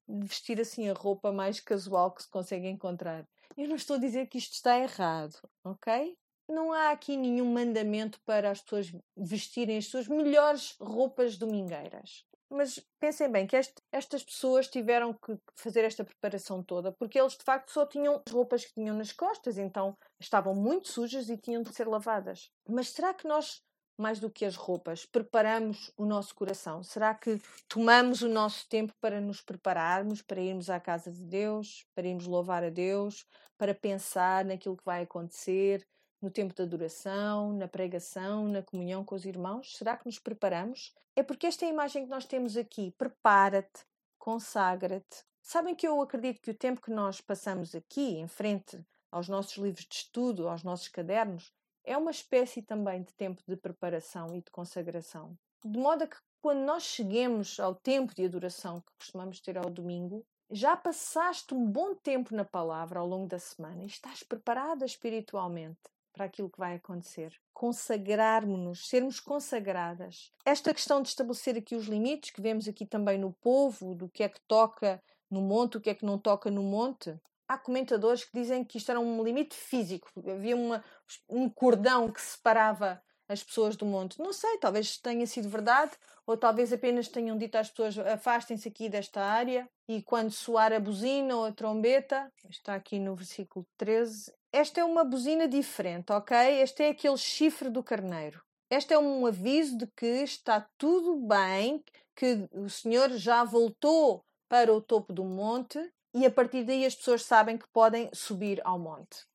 [0.09, 3.25] vestir assim a roupa mais casual que se consegue encontrar.
[3.57, 6.17] Eu não estou a dizer que isto está errado, ok?
[6.49, 12.25] Não há aqui nenhum mandamento para as pessoas vestirem as suas melhores roupas domingueiras.
[12.51, 17.37] Mas pensem bem que este, estas pessoas tiveram que fazer esta preparação toda porque eles
[17.37, 21.37] de facto só tinham as roupas que tinham nas costas, então estavam muito sujas e
[21.37, 22.51] tinham de ser lavadas.
[22.69, 23.63] Mas será que nós
[23.99, 26.83] mais do que as roupas, preparamos o nosso coração?
[26.83, 31.87] Será que tomamos o nosso tempo para nos prepararmos, para irmos à casa de Deus,
[31.95, 33.27] para irmos louvar a Deus,
[33.57, 35.87] para pensar naquilo que vai acontecer
[36.23, 39.77] no tempo da adoração, na pregação, na comunhão com os irmãos?
[39.77, 40.95] Será que nos preparamos?
[41.17, 42.95] É porque esta é imagem que nós temos aqui.
[42.97, 43.85] Prepara-te,
[44.19, 45.25] consagra-te.
[45.43, 48.81] Sabem que eu acredito que o tempo que nós passamos aqui, em frente
[49.11, 51.53] aos nossos livros de estudo, aos nossos cadernos,
[51.85, 55.37] é uma espécie também de tempo de preparação e de consagração.
[55.65, 59.69] De modo a que quando nós cheguemos ao tempo de adoração que costumamos ter ao
[59.69, 64.85] domingo, já passaste um bom tempo na palavra ao longo da semana e estás preparada
[64.85, 65.81] espiritualmente
[66.13, 67.33] para aquilo que vai acontecer.
[67.53, 70.31] Consagrarmos-nos, sermos consagradas.
[70.45, 74.23] Esta questão de estabelecer aqui os limites, que vemos aqui também no povo, do que
[74.23, 78.25] é que toca no monte, o que é que não toca no monte, há comentadores
[78.25, 80.85] que dizem que isto era um limite físico, havia uma,
[81.29, 84.19] um cordão que separava as pessoas do monte.
[84.19, 85.93] Não sei, talvez tenha sido verdade,
[86.27, 90.81] ou talvez apenas tenham dito às pessoas afastem-se aqui desta área e quando soar a
[90.81, 96.37] buzina ou a trombeta, está aqui no versículo 13, esta é uma buzina diferente, ok?
[96.61, 98.43] Este é aquele chifre do carneiro.
[98.71, 101.83] Este é um aviso de que está tudo bem,
[102.15, 105.79] que o Senhor já voltou para o topo do monte
[106.15, 109.27] e a partir daí as pessoas sabem que podem subir ao monte.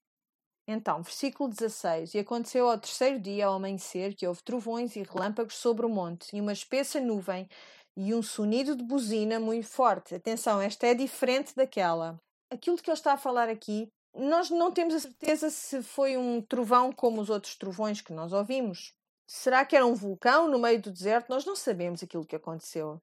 [0.68, 5.56] Então, versículo 16: E aconteceu ao terceiro dia, ao amanhecer, que houve trovões e relâmpagos
[5.56, 7.48] sobre o monte, e uma espessa nuvem,
[7.96, 10.14] e um sonido de buzina muito forte.
[10.14, 12.20] Atenção, esta é diferente daquela.
[12.52, 16.42] Aquilo que ele está a falar aqui, nós não temos a certeza se foi um
[16.42, 18.94] trovão como os outros trovões que nós ouvimos.
[19.26, 21.30] Será que era um vulcão no meio do deserto?
[21.30, 23.02] Nós não sabemos aquilo que aconteceu.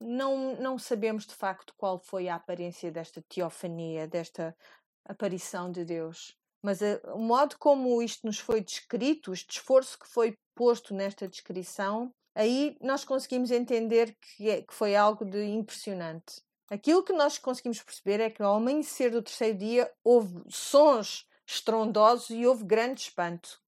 [0.00, 4.56] Não, não sabemos de facto qual foi a aparência desta teofania, desta
[5.04, 6.36] aparição de Deus.
[6.62, 11.28] Mas a, o modo como isto nos foi descrito, este esforço que foi posto nesta
[11.28, 16.42] descrição, aí nós conseguimos entender que, é, que foi algo de impressionante.
[16.74, 22.30] Aquilo que nós conseguimos perceber é que ao amanhecer do terceiro dia houve sons estrondosos
[22.30, 23.60] e houve grande espanto.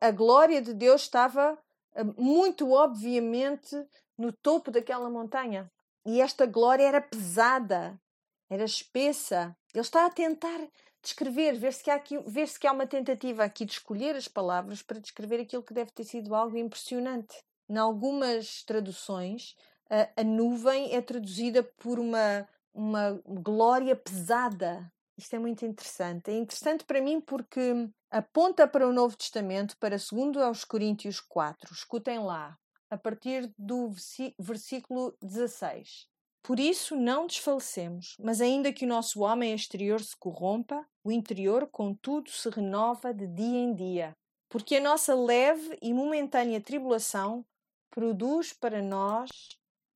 [0.00, 1.58] A glória de Deus estava
[1.94, 3.76] eh, muito obviamente
[4.16, 5.70] no topo daquela montanha.
[6.06, 8.00] E esta glória era pesada,
[8.48, 9.54] era espessa.
[9.74, 10.66] Ele está a tentar
[11.02, 14.26] descrever, ver se, que há aqui, ver que há uma tentativa aqui de escolher as
[14.26, 17.36] palavras para descrever aquilo que deve ter sido algo impressionante.
[17.68, 19.54] Em algumas traduções,
[19.90, 24.92] a, a nuvem é traduzida por uma, uma glória pesada.
[25.16, 26.30] Isto é muito interessante.
[26.30, 31.72] É interessante para mim porque aponta para o Novo Testamento, para 2 aos Coríntios 4.
[31.72, 32.58] Escutem lá,
[32.90, 33.90] a partir do
[34.38, 36.08] versículo 16.
[36.42, 41.66] Por isso não desfalecemos, mas ainda que o nosso homem exterior se corrompa, o interior,
[41.70, 44.16] contudo, se renova de dia em dia.
[44.50, 47.46] Porque a nossa leve e momentânea tribulação
[47.90, 49.30] produz para nós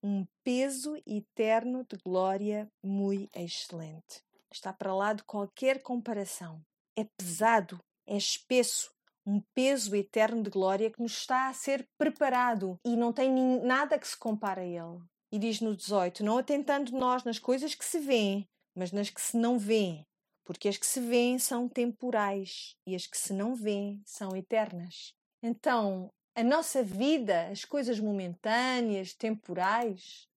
[0.02, 4.22] um peso eterno de glória muito excelente.
[4.50, 6.60] Está para lá de qualquer comparação.
[6.96, 8.90] É pesado, é espesso,
[9.26, 13.30] um peso eterno de glória que nos está a ser preparado e não tem
[13.62, 15.02] nada que se compare a ele.
[15.30, 19.20] E diz no 18: Não atentando nós nas coisas que se vêem, mas nas que
[19.20, 20.06] se não vêem,
[20.44, 25.12] porque as que se vêem são temporais e as que se não vêem são eternas.
[25.42, 30.28] Então, a nossa vida, as coisas momentâneas, temporais,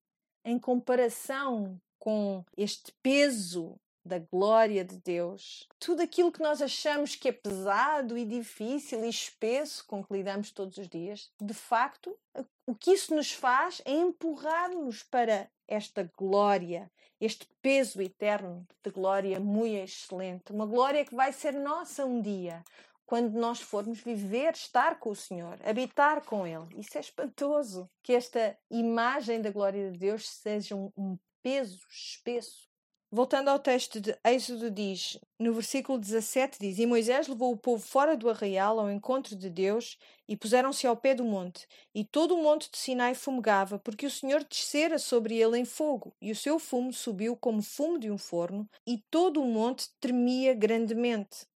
[0.44, 7.30] em comparação com este peso da glória de Deus, tudo aquilo que nós achamos que
[7.30, 12.18] é pesado e difícil e espesso com que lidamos todos os dias, de facto,
[12.66, 19.40] o que isso nos faz é empurrar-nos para esta glória, este peso eterno de glória
[19.40, 22.64] muito excelente, uma glória que vai ser nossa um dia,
[23.12, 26.65] quando nós formos viver, estar com o Senhor, habitar com Ele.
[26.78, 27.89] Isso é espantoso.
[28.02, 32.69] Que esta imagem da glória de Deus seja um, um peso espesso.
[33.12, 37.86] Voltando ao texto de Êxodo, diz, no versículo 17, diz: E Moisés levou o povo
[37.86, 41.67] fora do arraial ao encontro de Deus e puseram-se ao pé do monte.
[41.93, 46.15] E todo o monte de Sinai fumegava, porque o Senhor descera sobre ele em fogo,
[46.21, 50.54] e o seu fumo subiu como fumo de um forno, e todo o monte tremia
[50.54, 51.51] grandemente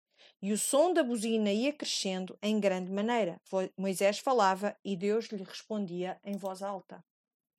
[0.45, 3.41] e o som da buzina ia crescendo em grande maneira.
[3.75, 7.03] Moisés falava e Deus lhe respondia em voz alta.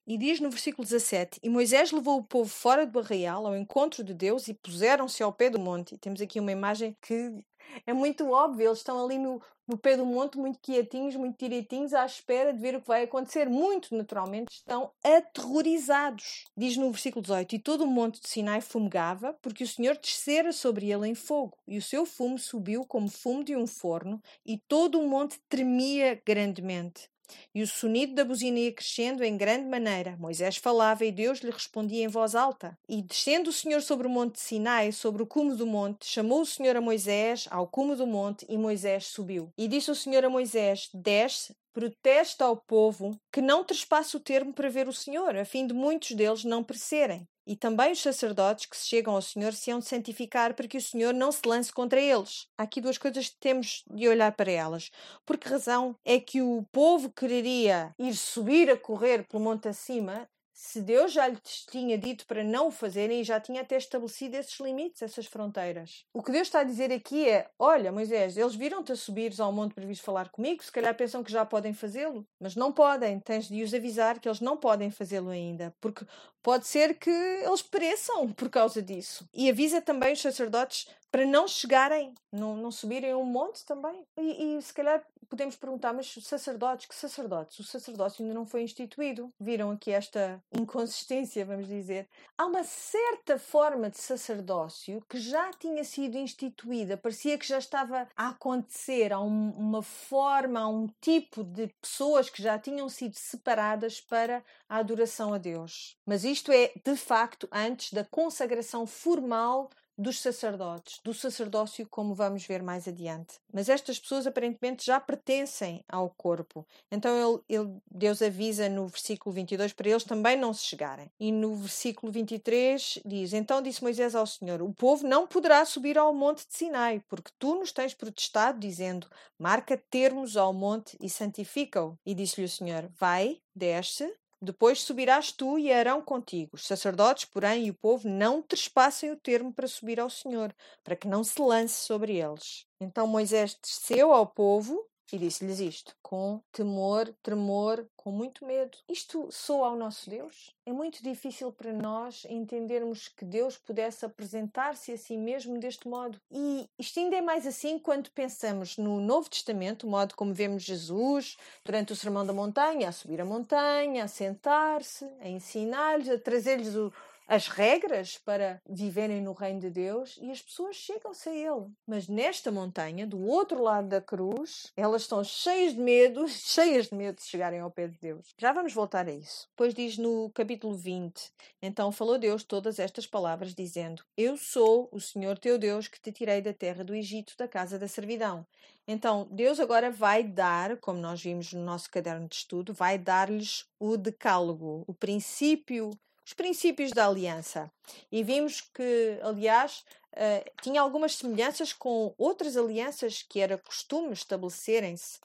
[0.07, 4.05] E diz no versículo 17: E Moisés levou o povo fora do arraial ao encontro
[4.05, 5.97] de Deus e puseram-se ao pé do monte.
[5.97, 7.43] Temos aqui uma imagem que
[7.85, 11.93] é muito óbvio, eles estão ali no, no pé do monte, muito quietinhos, muito direitinhos,
[11.93, 13.49] à espera de ver o que vai acontecer.
[13.49, 16.45] Muito naturalmente estão aterrorizados.
[16.55, 20.53] Diz no versículo 18: E todo o monte de Sinai fumegava, porque o Senhor descera
[20.53, 24.57] sobre ele em fogo, e o seu fumo subiu como fumo de um forno, e
[24.57, 27.09] todo o monte tremia grandemente.
[27.53, 30.15] E o sonido da buzina ia crescendo em grande maneira.
[30.17, 32.77] Moisés falava e Deus lhe respondia em voz alta.
[32.87, 36.41] E descendo o Senhor sobre o monte de Sinai, sobre o cume do monte, chamou
[36.41, 39.51] o Senhor a Moisés ao cume do monte e Moisés subiu.
[39.57, 44.53] E disse o Senhor a Moisés: Desce, protesta ao povo que não trespasse o termo
[44.53, 47.27] para ver o Senhor, a fim de muitos deles não perecerem.
[47.49, 50.77] E também os sacerdotes que se chegam ao Senhor se hão de santificar para que
[50.77, 52.45] o Senhor não se lance contra eles.
[52.57, 54.91] Há aqui duas coisas que temos de olhar para elas.
[55.25, 60.27] Por que razão é que o povo quereria ir subir a correr pelo monte acima
[60.59, 64.37] se Deus já lhes tinha dito para não o fazerem e já tinha até estabelecido
[64.37, 66.03] esses limites, essas fronteiras.
[66.11, 69.51] O que Deus está a dizer aqui é: olha, Moisés, eles viram-te a subires ao
[69.51, 73.19] monte para vir falar comigo, se calhar pensam que já podem fazê-lo, mas não podem.
[73.19, 76.03] Tens de os avisar que eles não podem fazê-lo ainda, porque
[76.41, 79.29] pode ser que eles pereçam por causa disso.
[79.31, 80.87] E avisa também os sacerdotes
[81.17, 84.05] para não chegarem, não, não subirem um monte também.
[84.15, 87.57] E, e, se calhar podemos perguntar, mas sacerdotes, que sacerdotes?
[87.57, 89.33] O sacerdócio ainda não foi instituído.
[89.39, 92.07] Viram aqui esta inconsistência, vamos dizer.
[92.37, 98.07] Há uma certa forma de sacerdócio que já tinha sido instituída, parecia que já estava
[98.15, 99.11] a acontecer.
[99.11, 104.43] Há um, uma forma, há um tipo de pessoas que já tinham sido separadas para
[104.69, 105.97] a adoração a Deus.
[106.05, 112.45] Mas isto é, de facto, antes da consagração formal dos sacerdotes, do sacerdócio, como vamos
[112.45, 113.39] ver mais adiante.
[113.51, 116.65] Mas estas pessoas aparentemente já pertencem ao corpo.
[116.91, 121.09] Então ele, ele, Deus avisa no versículo 22 para eles também não se chegarem.
[121.19, 125.97] E no versículo 23 diz: Então disse Moisés ao Senhor: O povo não poderá subir
[125.97, 129.07] ao monte de Sinai, porque tu nos tens protestado, dizendo:
[129.39, 131.97] Marca termos ao monte e santifica-o.
[132.05, 136.51] E disse-lhe o Senhor: Vai, desce, depois subirás tu e Arão contigo.
[136.53, 140.95] Os sacerdotes, porém, e o povo não trespassem o termo para subir ao Senhor, para
[140.95, 142.65] que não se lance sobre eles.
[142.79, 148.77] Então Moisés desceu ao povo e disse-lhes isto, com temor, tremor, com muito medo.
[148.89, 150.55] Isto soa ao nosso Deus?
[150.65, 156.19] É muito difícil para nós entendermos que Deus pudesse apresentar-se a si mesmo deste modo.
[156.29, 160.63] E isto ainda é mais assim quando pensamos no Novo Testamento, o modo como vemos
[160.63, 166.17] Jesus durante o Sermão da Montanha, a subir a montanha, a sentar-se, a ensinar-lhes, a
[166.17, 166.91] trazer-lhes o
[167.27, 171.67] as regras para viverem no reino de Deus e as pessoas chegam-se a Ele.
[171.85, 176.95] Mas nesta montanha, do outro lado da cruz, elas estão cheias de medo, cheias de
[176.95, 178.33] medo de chegarem ao pé de Deus.
[178.37, 179.47] Já vamos voltar a isso.
[179.49, 185.01] Depois diz no capítulo 20: Então falou Deus todas estas palavras, dizendo: Eu sou o
[185.01, 188.47] Senhor teu Deus que te tirei da terra do Egito, da casa da servidão.
[188.89, 193.65] Então, Deus agora vai dar, como nós vimos no nosso caderno de estudo, vai dar-lhes
[193.77, 195.91] o decálogo, o princípio
[196.27, 197.71] os princípios da aliança.
[198.11, 205.19] E vimos que, aliás, uh, tinha algumas semelhanças com outras alianças que era costume estabelecerem-se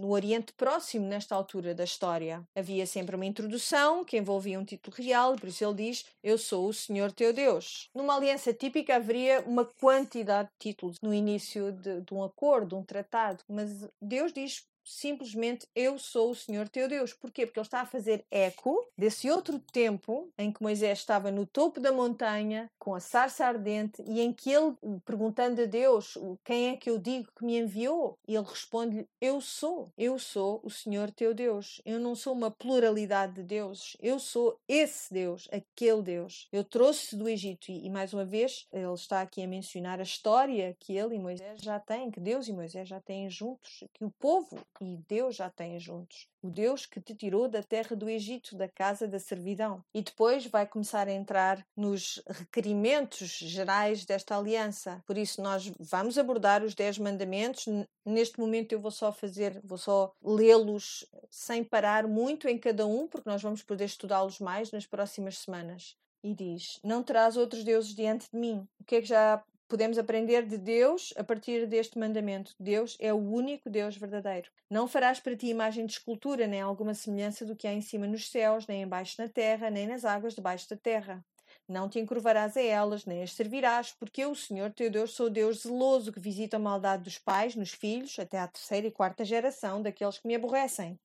[0.00, 2.46] no Oriente Próximo, nesta altura da história.
[2.54, 6.68] Havia sempre uma introdução que envolvia um título real, por isso ele diz: Eu sou
[6.68, 7.90] o Senhor teu Deus.
[7.92, 12.84] Numa aliança típica haveria uma quantidade de títulos no início de, de um acordo, um
[12.84, 17.12] tratado, mas Deus diz simplesmente eu sou o Senhor teu Deus.
[17.12, 17.44] Porquê?
[17.44, 21.80] Porque ele está a fazer eco desse outro tempo em que Moisés estava no topo
[21.80, 26.76] da montanha com a sarça ardente e em que ele, perguntando a Deus quem é
[26.76, 31.34] que eu digo que me enviou, ele responde-lhe: Eu sou, eu sou o Senhor teu
[31.34, 31.80] Deus.
[31.84, 36.48] Eu não sou uma pluralidade de deuses, eu sou esse Deus, aquele Deus.
[36.52, 40.04] Eu trouxe do Egito e, e mais uma vez ele está aqui a mencionar a
[40.04, 44.04] história que ele e Moisés já têm, que Deus e Moisés já têm juntos, que
[44.04, 46.28] o povo e Deus já tem juntos.
[46.42, 49.84] O Deus que te tirou da terra do Egito, da casa da servidão.
[49.92, 55.02] E depois vai começar a entrar nos requerimentos gerais desta aliança.
[55.06, 57.66] Por isso, nós vamos abordar os Dez Mandamentos.
[58.04, 63.08] Neste momento, eu vou só fazer, vou só lê-los sem parar muito em cada um,
[63.08, 67.94] porque nós vamos poder estudá-los mais nas próximas semanas e diz: Não terás outros deuses
[67.94, 68.66] diante de mim.
[68.80, 72.54] O que é que já podemos aprender de Deus a partir deste mandamento.
[72.58, 74.50] Deus é o único Deus verdadeiro.
[74.70, 78.06] Não farás para ti imagem de escultura, nem alguma semelhança do que há em cima
[78.06, 81.24] nos céus, nem embaixo na terra, nem nas águas debaixo da terra.
[81.68, 85.28] Não te encurvarás a elas, nem as servirás, porque eu, o Senhor teu Deus, sou
[85.28, 89.24] Deus zeloso, que visita a maldade dos pais nos filhos, até à terceira e quarta
[89.24, 90.96] geração daqueles que me aborrecem.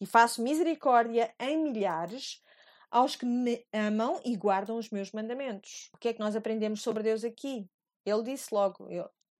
[0.00, 2.42] E faço misericórdia em milhares
[2.90, 5.90] aos que me amam e guardam os meus mandamentos.
[5.92, 7.68] O que é que nós aprendemos sobre Deus aqui?
[8.06, 8.88] Ele disse logo: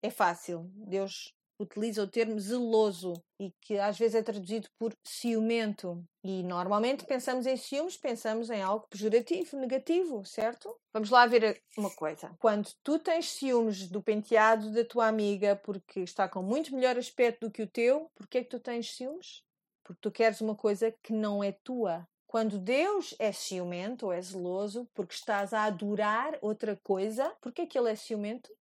[0.03, 0.69] é fácil.
[0.75, 6.05] Deus utiliza o termo zeloso e que às vezes é traduzido por ciumento.
[6.23, 10.77] E normalmente pensamos em ciúmes, pensamos em algo pejorativo, negativo, certo?
[10.93, 12.35] Vamos lá ver uma coisa.
[12.39, 17.47] Quando tu tens ciúmes do penteado da tua amiga porque está com muito melhor aspecto
[17.47, 19.43] do que o teu, porquê é que tu tens ciúmes?
[19.83, 22.07] Porque tu queres uma coisa que não é tua.
[22.37, 27.67] Quando Deus é ciumento ou é zeloso porque estás a adorar outra coisa, porquê é
[27.67, 28.53] que ele é ciumento?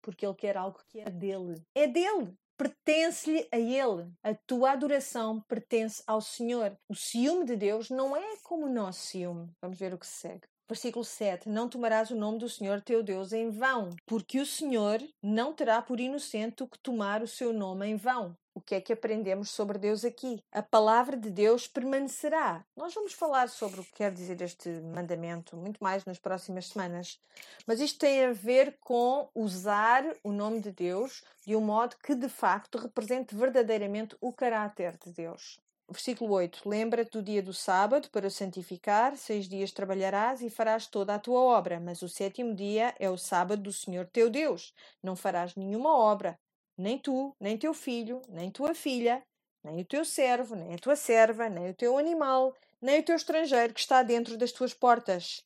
[0.00, 1.62] Porque ele quer algo que é dele.
[1.74, 4.10] É dele pertence-lhe a Ele.
[4.22, 6.78] A tua adoração pertence ao Senhor.
[6.88, 9.50] O ciúme de Deus não é como o nosso ciúme.
[9.60, 10.48] Vamos ver o que se segue.
[10.66, 14.98] Versículo 7: Não tomarás o nome do Senhor teu Deus em vão, porque o Senhor
[15.22, 18.34] não terá por inocente o que tomar o seu nome em vão.
[18.66, 20.42] Que é que aprendemos sobre Deus aqui?
[20.50, 22.64] A palavra de Deus permanecerá.
[22.74, 27.20] Nós vamos falar sobre o que quer dizer este mandamento muito mais nas próximas semanas.
[27.66, 32.14] Mas isto tem a ver com usar o nome de Deus de um modo que
[32.14, 35.58] de facto represente verdadeiramente o caráter de Deus.
[35.86, 40.86] Versículo 8: Lembra-te do dia do sábado para o santificar, seis dias trabalharás e farás
[40.86, 44.72] toda a tua obra, mas o sétimo dia é o sábado do Senhor teu Deus.
[45.02, 46.38] Não farás nenhuma obra,
[46.76, 49.22] nem tu, nem teu filho, nem tua filha,
[49.62, 53.16] nem o teu servo, nem a tua serva, nem o teu animal, nem o teu
[53.16, 55.42] estrangeiro que está dentro das tuas portas.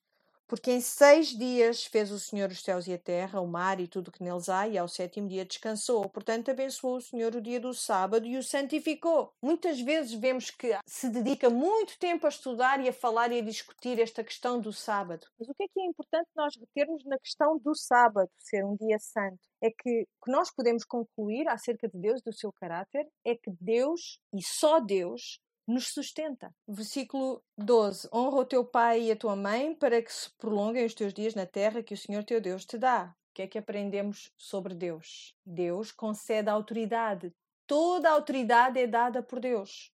[0.48, 3.86] Porque em seis dias fez o Senhor os céus e a terra, o mar e
[3.86, 6.08] tudo o que neles há, e ao sétimo dia descansou.
[6.08, 9.30] Portanto, abençoou o Senhor o dia do sábado e o santificou.
[9.42, 13.44] Muitas vezes vemos que se dedica muito tempo a estudar e a falar e a
[13.44, 15.26] discutir esta questão do sábado.
[15.38, 18.74] Mas o que é que é importante nós retermos na questão do sábado, ser um
[18.74, 19.38] dia santo?
[19.62, 23.50] É que o que nós podemos concluir acerca de Deus, do seu caráter, é que
[23.60, 26.52] Deus, e só Deus, nos sustenta.
[26.66, 30.94] Versículo 12: Honra o teu pai e a tua mãe para que se prolonguem os
[30.94, 33.14] teus dias na terra que o Senhor teu Deus te dá.
[33.30, 35.36] O que é que aprendemos sobre Deus?
[35.44, 37.32] Deus concede autoridade.
[37.66, 39.92] Toda a autoridade é dada por Deus.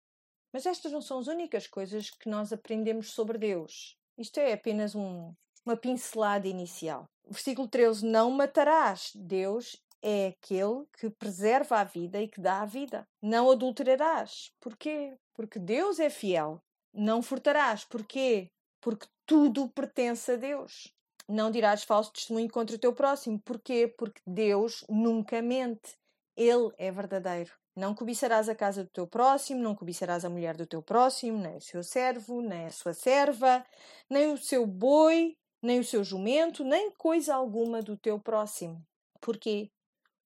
[0.53, 3.97] Mas estas não são as únicas coisas que nós aprendemos sobre Deus.
[4.19, 5.33] Isto é apenas um,
[5.65, 7.09] uma pincelada inicial.
[7.29, 9.13] Versículo 13: Não matarás.
[9.15, 13.07] Deus é aquele que preserva a vida e que dá a vida.
[13.23, 14.51] Não adulterarás.
[14.61, 15.17] Porquê?
[15.35, 16.61] Porque Deus é fiel.
[16.93, 17.85] Não furtarás.
[17.85, 18.51] Porquê?
[18.81, 20.93] Porque tudo pertence a Deus.
[21.29, 23.41] Não dirás falso testemunho contra o teu próximo.
[23.45, 23.87] Porquê?
[23.87, 25.97] Porque Deus nunca mente.
[26.37, 27.53] Ele é verdadeiro.
[27.77, 31.57] Não cobiçarás a casa do teu próximo, não cobiçarás a mulher do teu próximo, nem
[31.57, 33.65] o seu servo, nem a sua serva,
[34.11, 38.85] nem o seu boi, nem o seu jumento, nem coisa alguma do teu próximo.
[39.21, 39.71] Porquê?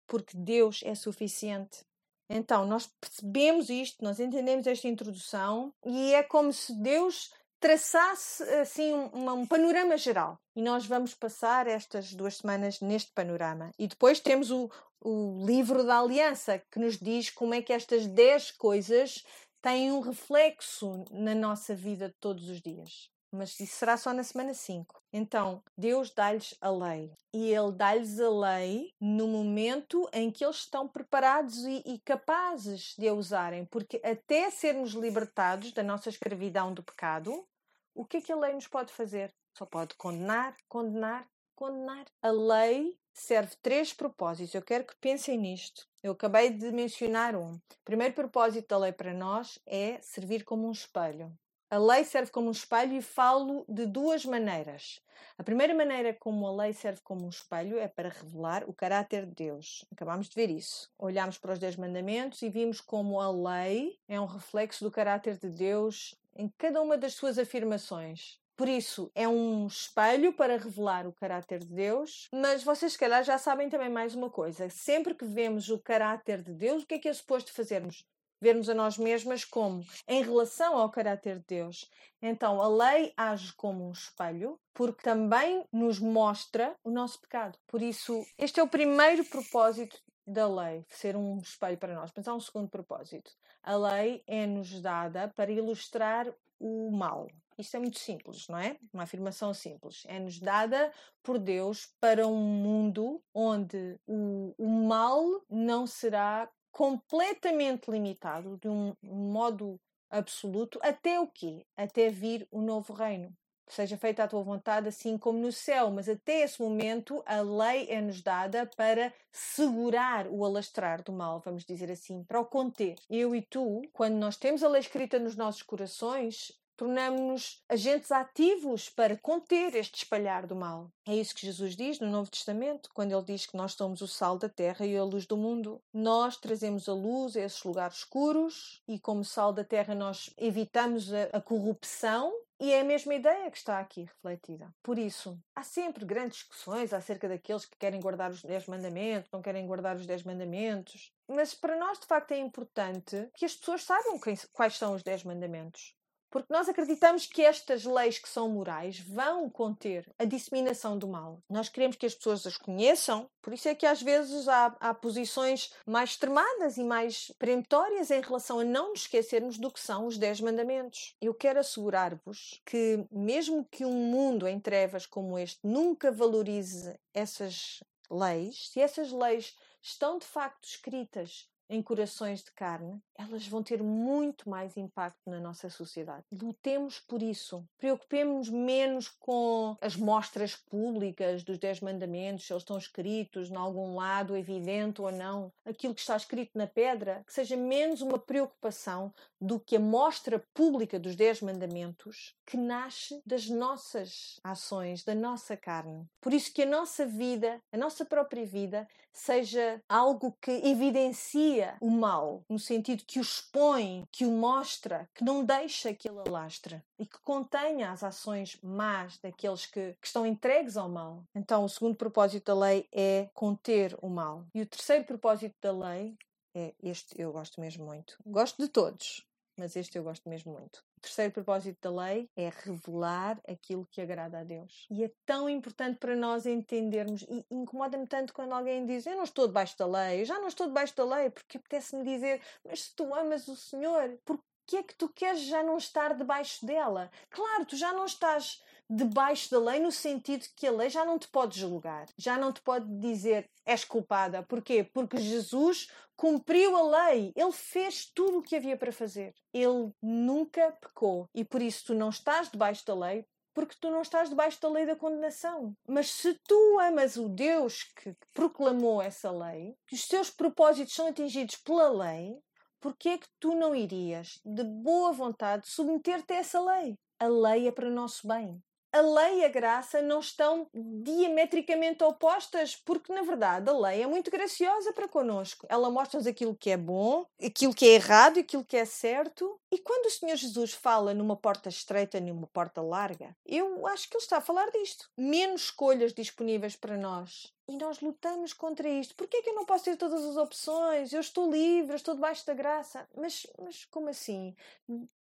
[0.07, 1.85] Porque Deus é suficiente.
[2.29, 7.31] Então, nós percebemos isto, nós entendemos esta introdução e é como se Deus
[7.61, 10.39] traçasse assim um, um, panorama geral.
[10.57, 13.71] E nós vamos passar estas duas semanas neste panorama.
[13.79, 18.07] E depois temos o, o livro da aliança, que nos diz como é que estas
[18.07, 19.25] dez coisas
[19.63, 24.23] têm um reflexo na nossa vida de todos os dias mas isso será só na
[24.23, 25.03] semana 5.
[25.13, 27.13] Então, Deus dá-lhes a lei.
[27.33, 32.95] E Ele dá-lhes a lei no momento em que eles estão preparados e, e, capazes
[32.99, 33.65] de a usarem.
[33.67, 37.47] Porque até sermos libertados da nossa escravidão do pecado,
[37.95, 39.33] o que é que a lei nos pode fazer?
[39.57, 42.07] Só pode condenar, condenar, condenar.
[42.21, 44.55] A lei serve três propósitos.
[44.55, 45.87] Eu quero que pensem nisto.
[46.03, 47.55] Eu acabei de mencionar um.
[47.55, 51.33] O primeiro propósito da lei para nós é servir como um espelho.
[51.75, 55.01] A lei serve como um espelho e falo de duas maneiras.
[55.37, 59.27] A primeira maneira como a lei serve como um espelho é para revelar o caráter
[59.27, 59.85] de Deus.
[59.91, 60.89] Acabámos de ver isso.
[60.97, 65.37] Olhámos para os Dez Mandamentos e vimos como a lei é um reflexo do caráter
[65.37, 68.39] de Deus em cada uma das suas afirmações.
[68.57, 73.25] Por isso, é um espelho para revelar o caráter de Deus, mas vocês, se calhar,
[73.25, 74.71] já sabem também mais uma coisa.
[74.71, 78.07] Sempre que vemos o caráter de Deus, o que é que é suposto fazermos?
[78.41, 81.91] Vermos a nós mesmas como em relação ao caráter de Deus.
[82.21, 87.59] Então a lei age como um espelho, porque também nos mostra o nosso pecado.
[87.67, 92.11] Por isso, este é o primeiro propósito da lei, ser um espelho para nós.
[92.17, 93.31] Mas há um segundo propósito.
[93.63, 97.27] A lei é-nos dada para ilustrar o mal.
[97.59, 98.77] Isto é muito simples, não é?
[98.93, 100.03] Uma afirmação simples.
[100.07, 108.59] É-nos dada por Deus para um mundo onde o, o mal não será completamente limitado,
[108.61, 111.65] de um modo absoluto, até o quê?
[111.77, 113.33] Até vir o novo reino.
[113.69, 117.87] Seja feita a tua vontade, assim como no céu, mas até esse momento a lei
[117.89, 122.97] é-nos dada para segurar o alastrar do mal, vamos dizer assim, para o conter.
[123.09, 128.89] Eu e tu, quando nós temos a lei escrita nos nossos corações, tornamos-nos agentes ativos
[128.89, 130.91] para conter este espalhar do mal.
[131.07, 134.09] É isso que Jesus diz no Novo Testamento, quando ele diz que nós somos o
[134.09, 135.81] sal da terra e a luz do mundo.
[135.93, 141.13] Nós trazemos a luz a esses lugares escuros e, como sal da terra, nós evitamos
[141.13, 144.73] a, a corrupção e é a mesma ideia que está aqui refletida.
[144.83, 149.43] Por isso, há sempre grandes discussões acerca daqueles que querem guardar os Dez Mandamentos, não
[149.43, 151.13] querem guardar os Dez Mandamentos.
[151.29, 154.19] Mas para nós, de facto, é importante que as pessoas saibam
[154.53, 155.95] quais são os Dez Mandamentos.
[156.35, 161.41] Porque nós acreditamos que estas leis que são morais vão conter a disseminação do mal.
[161.49, 164.93] Nós queremos que as pessoas as conheçam, por isso é que às vezes há, há
[164.93, 170.07] posições mais extremadas e mais peremptórias em relação a não nos esquecermos do que são
[170.07, 171.15] os Dez Mandamentos.
[171.23, 177.79] Eu quero assegurar-vos que, mesmo que um mundo em trevas como este nunca valorize essas
[178.11, 183.83] leis, se essas leis estão de facto escritas em corações de carne, elas vão ter
[183.83, 186.25] muito mais impacto na nossa sociedade.
[186.33, 187.67] Lutemos por isso.
[187.79, 193.95] Preocupemos-nos menos com as mostras públicas dos Dez Mandamentos, se eles estão escritos em algum
[193.95, 195.53] lado, evidente ou não.
[195.65, 199.13] Aquilo que está escrito na pedra, que seja menos uma preocupação
[199.45, 205.57] do que a mostra pública dos Dez Mandamentos, que nasce das nossas ações, da nossa
[205.57, 206.07] carne.
[206.21, 211.77] Por isso que a nossa vida, a nossa própria vida, seja algo que evidencie denuncia
[211.81, 216.21] o mal, no sentido que o expõe, que o mostra, que não deixa que ele
[216.21, 221.25] alastre e que contenha as ações más daqueles que, que estão entregues ao mal.
[221.35, 224.47] Então, o segundo propósito da lei é conter o mal.
[224.55, 226.17] E o terceiro propósito da lei
[226.55, 228.17] é este, eu gosto mesmo muito.
[228.25, 229.27] Gosto de todos,
[229.57, 230.85] mas este eu gosto mesmo muito.
[230.97, 234.87] O terceiro propósito da lei é revelar aquilo que agrada a Deus.
[234.91, 239.25] E é tão importante para nós entendermos, e incomoda-me tanto quando alguém diz: Eu não
[239.25, 242.85] estou debaixo da lei, eu já não estou debaixo da lei, porque apetece-me dizer: Mas
[242.85, 246.65] se tu amas o Senhor, por que é que tu queres já não estar debaixo
[246.65, 247.11] dela?
[247.31, 251.19] Claro, tu já não estás debaixo da lei no sentido que a lei já não
[251.19, 254.43] te pode julgar, já não te pode dizer és culpada.
[254.43, 254.85] Porquê?
[254.85, 259.35] Porque Jesus cumpriu a lei, ele fez tudo o que havia para fazer.
[259.53, 264.03] Ele nunca pecou e por isso tu não estás debaixo da lei, porque tu não
[264.03, 265.75] estás debaixo da lei da condenação.
[265.89, 271.07] Mas se tu amas o Deus que proclamou essa lei, que os teus propósitos são
[271.07, 272.39] atingidos pela lei,
[272.81, 276.99] por que é que tu não irias, de boa vontade, submeter-te a essa lei?
[277.19, 278.63] A lei é para o nosso bem
[278.95, 284.07] a lei e a graça não estão diametricamente opostas, porque na verdade a lei é
[284.07, 285.67] muito graciosa para connosco.
[285.69, 289.59] Ela mostra-nos aquilo que é bom, aquilo que é errado, aquilo que é certo.
[289.73, 294.17] E quando o Senhor Jesus fala numa porta estreita numa porta larga, eu acho que
[294.17, 295.11] ele está a falar disto.
[295.17, 297.54] Menos escolhas disponíveis para nós.
[297.67, 299.15] E nós lutamos contra isto.
[299.15, 301.13] Porquê é que eu não posso ter todas as opções?
[301.13, 303.09] Eu estou livre, eu estou debaixo da graça.
[303.17, 304.55] Mas, mas como assim?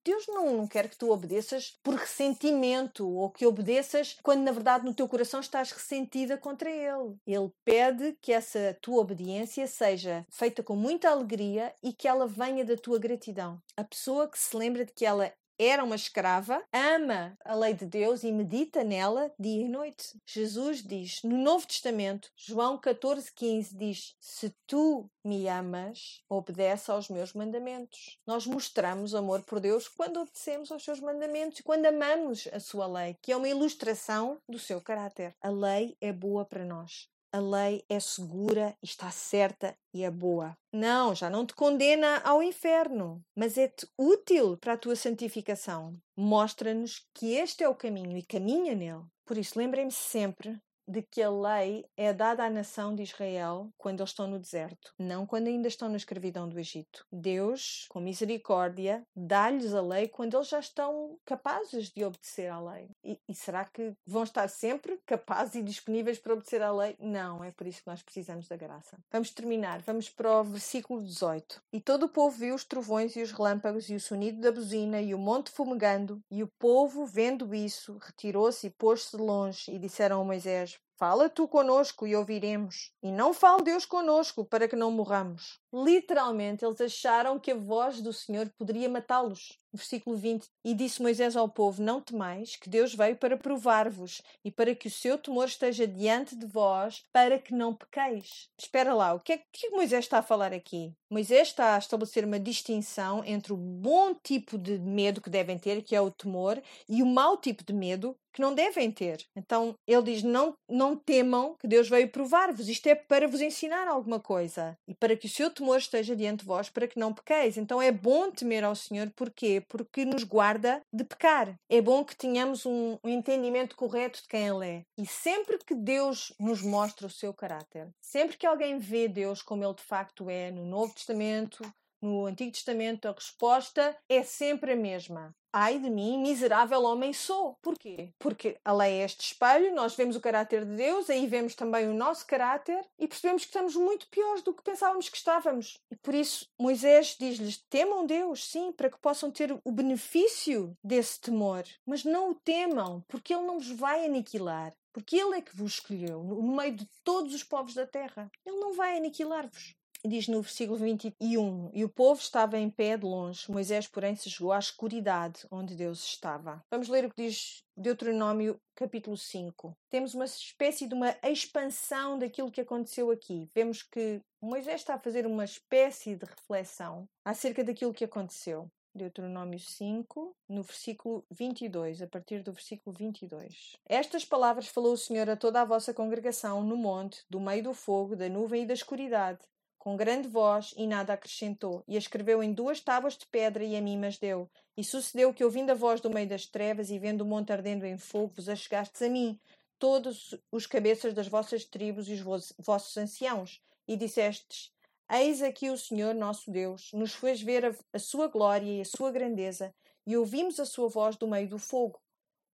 [0.05, 4.85] Deus não, não quer que tu obedeças por ressentimento ou que obedeças quando na verdade
[4.85, 7.17] no teu coração estás ressentida contra Ele.
[7.25, 12.65] Ele pede que essa tua obediência seja feita com muita alegria e que ela venha
[12.65, 13.63] da tua gratidão.
[13.77, 17.87] A pessoa que se lembra de que ela era uma escrava, ama a lei de
[17.87, 20.21] Deus e medita nela dia e noite.
[20.27, 27.33] Jesus diz no Novo Testamento, João 14,15 diz: Se tu me amas, obedece aos meus
[27.33, 28.19] mandamentos.
[28.27, 33.17] Nós mostramos amor por Deus quando obedecemos aos seus mandamentos, quando amamos a sua lei,
[33.23, 35.35] que é uma ilustração do seu caráter.
[35.41, 40.57] A lei é boa para nós a lei é segura, está certa e é boa.
[40.73, 45.97] Não, já não te condena ao inferno, mas é-te útil para a tua santificação.
[46.17, 49.05] Mostra-nos que este é o caminho e caminha nele.
[49.25, 54.01] Por isso, lembrem-me sempre de que a lei é dada à nação de Israel quando
[54.01, 57.07] eles estão no deserto, não quando ainda estão na escravidão do Egito.
[57.11, 62.91] Deus, com misericórdia, dá-lhes a lei quando eles já estão capazes de obedecer à lei.
[63.05, 66.97] E, e, será que vão estar sempre capazes e disponíveis para obedecer à lei?
[66.99, 68.99] Não, é por isso que nós precisamos da graça.
[69.11, 71.63] Vamos terminar, vamos para o versículo 18.
[71.73, 75.01] E todo o povo viu os trovões e os relâmpagos e o sonido da buzina
[75.01, 80.21] e o monte fumegando, e o povo, vendo isso, retirou-se e pôs-se longe e disseram
[80.21, 82.93] a Moisés: British Fala tu conosco e ouviremos.
[83.03, 85.59] E não fale Deus conosco para que não morramos.
[85.73, 89.59] Literalmente, eles acharam que a voz do Senhor poderia matá-los.
[89.73, 90.47] Versículo 20.
[90.63, 94.87] E disse Moisés ao povo: Não temais, que Deus veio para provar-vos e para que
[94.87, 98.51] o seu temor esteja diante de vós, para que não pequeis.
[98.59, 100.93] Espera lá, o que é que Moisés está a falar aqui?
[101.11, 105.83] Moisés está a estabelecer uma distinção entre o bom tipo de medo que devem ter,
[105.83, 109.25] que é o temor, e o mau tipo de medo, que não devem ter.
[109.37, 112.69] Então ele diz: não, não temam que Deus veio provar-vos.
[112.69, 116.41] Isto é para vos ensinar alguma coisa e para que o seu temor esteja diante
[116.41, 117.57] de vós, para que não pequeis.
[117.57, 119.63] Então é bom temer ao Senhor, porquê?
[119.69, 121.55] Porque nos guarda de pecar.
[121.69, 124.85] É bom que tenhamos um, um entendimento correto de quem Ele é.
[124.99, 129.65] E sempre que Deus nos mostra o seu caráter, sempre que alguém vê Deus como
[129.65, 131.63] Ele de facto é, no Novo Testamento,
[132.03, 135.33] no Antigo Testamento, a resposta é sempre a mesma.
[135.55, 137.59] Ai de mim, miserável homem sou.
[137.61, 138.09] Porquê?
[138.19, 141.87] Porque a lei é este espelho, nós vemos o caráter de Deus, aí vemos também
[141.91, 145.79] o nosso caráter e percebemos que estamos muito piores do que pensávamos que estávamos.
[145.91, 151.21] E por isso Moisés diz-lhes: temam Deus, sim, para que possam ter o benefício desse
[151.21, 154.73] temor, mas não o temam, porque Ele não vos vai aniquilar.
[154.91, 158.31] Porque Ele é que vos escolheu no meio de todos os povos da terra.
[158.45, 159.75] Ele não vai aniquilar-vos
[160.09, 164.31] diz no versículo 21: E o povo estava em pé de longe, Moisés, porém, se
[164.31, 166.63] chegou à escuridade onde Deus estava.
[166.71, 169.77] Vamos ler o que diz Deuteronômio, capítulo 5.
[169.89, 173.49] Temos uma espécie de uma expansão daquilo que aconteceu aqui.
[173.55, 178.69] Vemos que Moisés está a fazer uma espécie de reflexão acerca daquilo que aconteceu.
[178.95, 183.73] Deuteronômio 5, no versículo 22, a partir do versículo 22.
[183.89, 187.73] Estas palavras falou o Senhor a toda a vossa congregação no monte, do meio do
[187.73, 189.41] fogo, da nuvem e da escuridade
[189.83, 193.81] com grande voz e nada acrescentou, e escreveu em duas tábuas de pedra e a
[193.81, 194.49] mim mas deu.
[194.77, 197.85] E sucedeu que, ouvindo a voz do meio das trevas e vendo o monte ardendo
[197.85, 199.41] em fogo, vos achegastes a mim,
[199.81, 204.73] todos os cabeças das vossas tribos e os vossos anciãos, e dissestes:
[205.11, 208.85] Eis aqui o Senhor nosso Deus nos fez ver a, a sua glória e a
[208.85, 209.75] sua grandeza,
[210.07, 212.01] e ouvimos a sua voz do meio do fogo.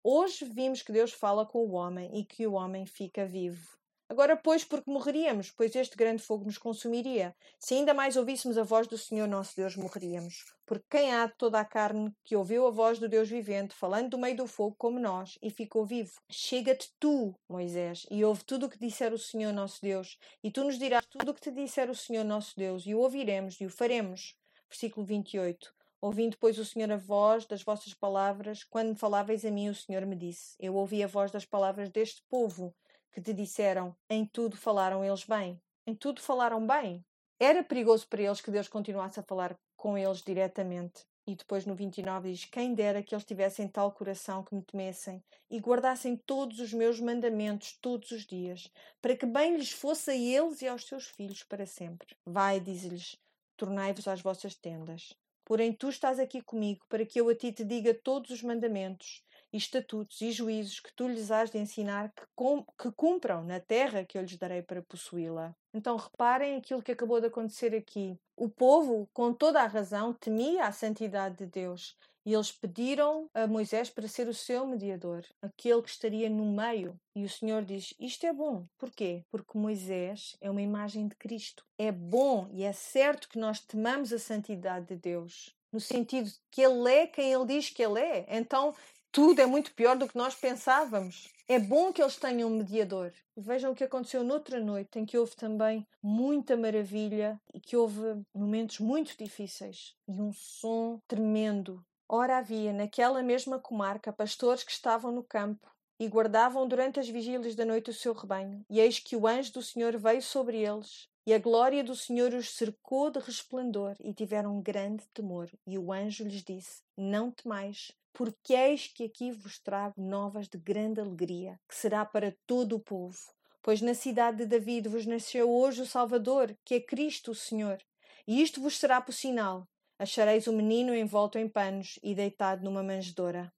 [0.01, 3.76] Hoje vimos que Deus fala com o homem e que o homem fica vivo.
[4.09, 7.35] Agora, pois, porque morreríamos, pois este grande fogo nos consumiria.
[7.59, 10.45] Se ainda mais ouvíssemos a voz do Senhor nosso Deus, morreríamos.
[10.65, 14.11] Porque quem há de toda a carne que ouviu a voz do Deus vivente, falando
[14.11, 16.13] do meio do fogo como nós, e ficou vivo?
[16.29, 20.63] Chega-te tu, Moisés, e ouve tudo o que disser o Senhor nosso Deus, e tu
[20.63, 23.65] nos dirás tudo o que te disser o Senhor nosso Deus, e o ouviremos e
[23.65, 24.37] o faremos.
[24.69, 25.75] Versículo 28.
[25.99, 30.05] Ouvindo, pois, o Senhor a voz das vossas palavras, quando faláveis a mim, o Senhor
[30.05, 32.73] me disse: Eu ouvi a voz das palavras deste povo
[33.17, 35.59] que te disseram: Em tudo falaram eles bem.
[35.87, 37.03] Em tudo falaram bem.
[37.39, 41.03] Era perigoso para eles que Deus continuasse a falar com eles diretamente.
[41.25, 45.23] E depois no 29 diz: Quem dera que eles tivessem tal coração que me temessem
[45.49, 50.15] e guardassem todos os meus mandamentos todos os dias, para que bem lhes fosse a
[50.15, 52.15] eles e aos seus filhos para sempre.
[52.23, 53.17] Vai, diz-lhes,
[53.57, 55.11] tornai-vos às vossas tendas.
[55.43, 59.23] Porém, tu estás aqui comigo para que eu a ti te diga todos os mandamentos
[59.57, 63.59] e estatutos e juízos que tu lhes has de ensinar que, com, que cumpram na
[63.59, 65.55] terra que eu lhes darei para possuí-la.
[65.73, 68.19] Então reparem aquilo que acabou de acontecer aqui.
[68.35, 73.47] O povo, com toda a razão, temia a santidade de Deus e eles pediram a
[73.47, 76.95] Moisés para ser o seu mediador, aquele que estaria no meio.
[77.15, 78.67] E o Senhor diz: Isto é bom.
[78.77, 79.23] Porquê?
[79.31, 81.63] Porque Moisés é uma imagem de Cristo.
[81.79, 86.61] É bom e é certo que nós temamos a santidade de Deus no sentido que
[86.61, 88.25] ele é quem ele diz que ele é.
[88.29, 88.73] Então
[89.17, 91.33] tudo é muito pior do que nós pensávamos.
[91.47, 93.11] É bom que eles tenham um mediador.
[93.35, 97.99] Vejam o que aconteceu noutra noite, em que houve também muita maravilha e que houve
[98.31, 101.83] momentos muito difíceis e um som tremendo.
[102.07, 105.67] Ora, havia naquela mesma comarca pastores que estavam no campo
[105.99, 108.63] e guardavam durante as vigílias da noite o seu rebanho.
[108.69, 112.33] E eis que o anjo do Senhor veio sobre eles, e a glória do Senhor
[112.33, 115.51] os cercou de resplendor, e tiveram grande temor.
[115.67, 120.57] E o anjo lhes disse: Não temais, porque eis que aqui vos trago novas de
[120.57, 123.19] grande alegria, que será para todo o povo.
[123.61, 127.77] Pois na cidade de David vos nasceu hoje o Salvador, que é Cristo o Senhor.
[128.25, 129.67] E isto vos será por sinal:
[129.99, 133.51] achareis o menino envolto em panos e deitado numa manjedoura.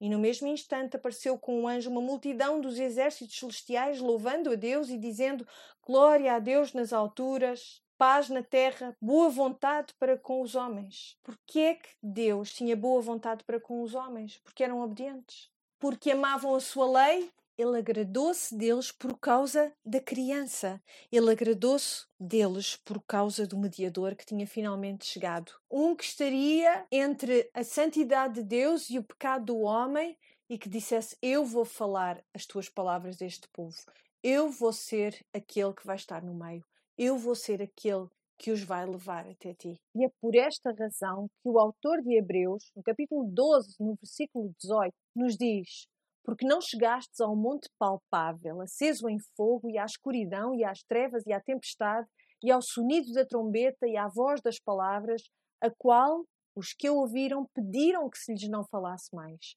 [0.00, 4.54] E no mesmo instante apareceu com um anjo uma multidão dos exércitos celestiais, louvando a
[4.54, 5.46] Deus e dizendo:
[5.86, 11.18] Glória a Deus nas alturas paz na terra, boa vontade para com os homens.
[11.22, 14.38] Porque é que Deus tinha boa vontade para com os homens?
[14.38, 15.50] Porque eram obedientes.
[15.78, 17.30] Porque amavam a sua lei?
[17.60, 20.82] Ele agradou-se deles por causa da criança.
[21.10, 25.52] Ele agradou-se deles por causa do mediador que tinha finalmente chegado.
[25.70, 30.16] Um que estaria entre a santidade de Deus e o pecado do homem
[30.48, 33.76] e que dissesse: Eu vou falar as tuas palavras deste povo.
[34.22, 36.64] Eu vou ser aquele que vai estar no meio
[37.02, 38.06] eu vou ser aquele
[38.36, 39.80] que os vai levar até ti.
[39.94, 44.54] E é por esta razão que o autor de Hebreus, no capítulo 12, no versículo
[44.60, 45.88] 18, nos diz:
[46.30, 51.26] Porque não chegastes ao monte palpável, aceso em fogo, e à escuridão, e às trevas,
[51.26, 52.06] e à tempestade,
[52.40, 55.28] e ao sonido da trombeta, e à voz das palavras,
[55.60, 56.24] a qual
[56.54, 59.56] os que a ouviram pediram que se lhes não falasse mais,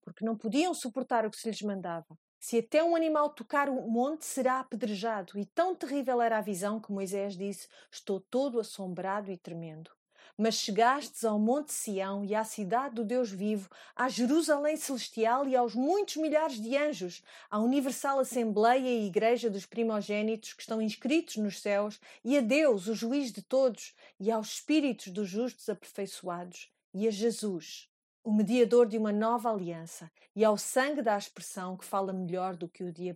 [0.00, 2.16] porque não podiam suportar o que se lhes mandava.
[2.40, 5.38] Se até um animal tocar o monte, será apedrejado.
[5.38, 9.90] E tão terrível era a visão que Moisés disse: Estou todo assombrado e tremendo.
[10.36, 15.54] Mas chegastes ao Monte Sião e à cidade do Deus vivo, à Jerusalém celestial e
[15.54, 21.36] aos muitos milhares de anjos, à universal Assembleia e Igreja dos primogênitos que estão inscritos
[21.36, 26.68] nos céus, e a Deus, o juiz de todos, e aos espíritos dos justos aperfeiçoados,
[26.92, 27.88] e a Jesus,
[28.24, 32.68] o mediador de uma nova aliança, e ao sangue da expressão que fala melhor do
[32.68, 33.14] que o de.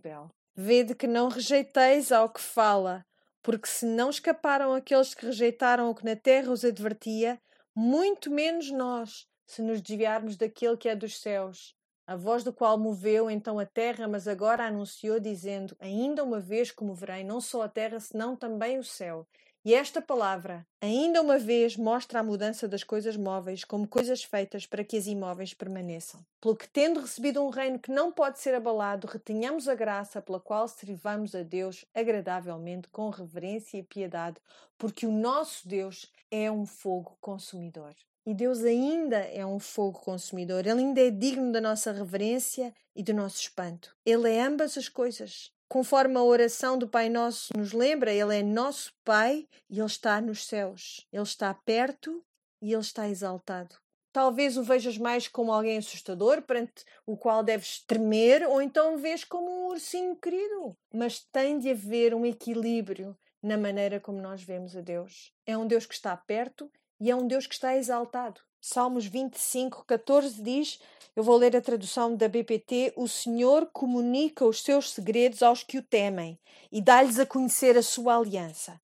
[0.55, 3.05] Vede que não rejeiteis ao que fala,
[3.41, 7.39] porque se não escaparam aqueles que rejeitaram o que na terra os advertia,
[7.75, 11.75] muito menos nós, se nos desviarmos daquele que é dos céus,
[12.05, 16.71] a voz do qual moveu então a terra, mas agora anunciou, dizendo: Ainda uma vez
[16.71, 19.27] comoverei não só a terra, senão também o céu.
[19.65, 24.65] E esta palavra, ainda uma vez, mostra a mudança das coisas móveis como coisas feitas
[24.65, 26.25] para que as imóveis permaneçam.
[26.39, 30.39] Pelo que, tendo recebido um reino que não pode ser abalado, retenhamos a graça pela
[30.39, 34.37] qual servamos a Deus agradavelmente, com reverência e piedade,
[34.77, 37.93] porque o nosso Deus é um fogo consumidor.
[38.25, 43.03] E Deus ainda é um fogo consumidor, Ele ainda é digno da nossa reverência e
[43.03, 43.93] do nosso espanto.
[44.05, 45.51] Ele é ambas as coisas.
[45.69, 50.19] Conforme a oração do Pai Nosso nos lembra, Ele é nosso Pai e Ele está
[50.19, 51.05] nos céus.
[51.13, 52.25] Ele está perto
[52.59, 53.75] e Ele está exaltado.
[54.11, 58.97] Talvez o vejas mais como alguém assustador, perante o qual deves tremer, ou então o
[58.97, 60.75] vês como um ursinho querido.
[60.91, 65.31] Mas tem de haver um equilíbrio na maneira como nós vemos a Deus.
[65.45, 68.41] É um Deus que está perto e é um Deus que está exaltado.
[68.61, 70.79] Salmos 25, 14 diz:
[71.15, 72.93] Eu vou ler a tradução da BPT.
[72.95, 76.37] O Senhor comunica os seus segredos aos que o temem
[76.71, 78.79] e dá-lhes a conhecer a sua aliança.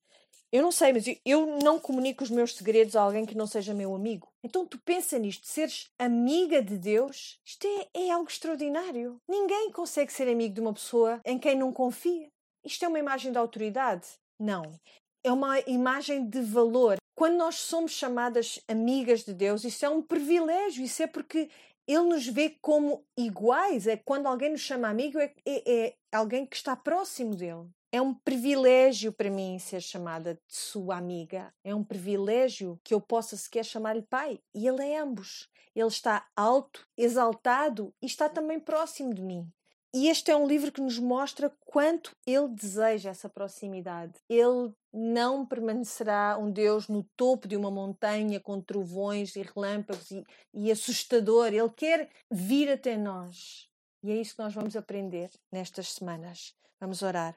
[0.52, 3.74] Eu não sei, mas eu não comunico os meus segredos a alguém que não seja
[3.74, 4.28] meu amigo.
[4.42, 9.20] Então tu pensa nisto, seres amiga de Deus, isto é, é algo extraordinário.
[9.28, 12.28] Ninguém consegue ser amigo de uma pessoa em quem não confia.
[12.64, 14.06] Isto é uma imagem de autoridade?
[14.38, 14.78] Não.
[15.22, 16.96] É uma imagem de valor.
[17.16, 21.48] Quando nós somos chamadas amigas de Deus, isso é um privilégio, isso é porque
[21.88, 23.86] ele nos vê como iguais.
[23.86, 27.70] É quando alguém nos chama amigo, é, é, é alguém que está próximo dele.
[27.90, 31.54] É um privilégio para mim ser chamada de sua amiga.
[31.64, 34.38] É um privilégio que eu possa sequer chamar-lhe pai.
[34.54, 35.48] E ele é ambos.
[35.74, 39.50] Ele está alto, exaltado e está também próximo de mim.
[39.94, 44.12] E este é um livro que nos mostra quanto ele deseja essa proximidade.
[44.28, 50.24] Ele não permanecerá um Deus no topo de uma montanha com trovões e relâmpagos e,
[50.54, 51.48] e assustador.
[51.48, 53.68] Ele quer vir até nós.
[54.02, 56.54] E é isso que nós vamos aprender nestas semanas.
[56.80, 57.36] Vamos orar.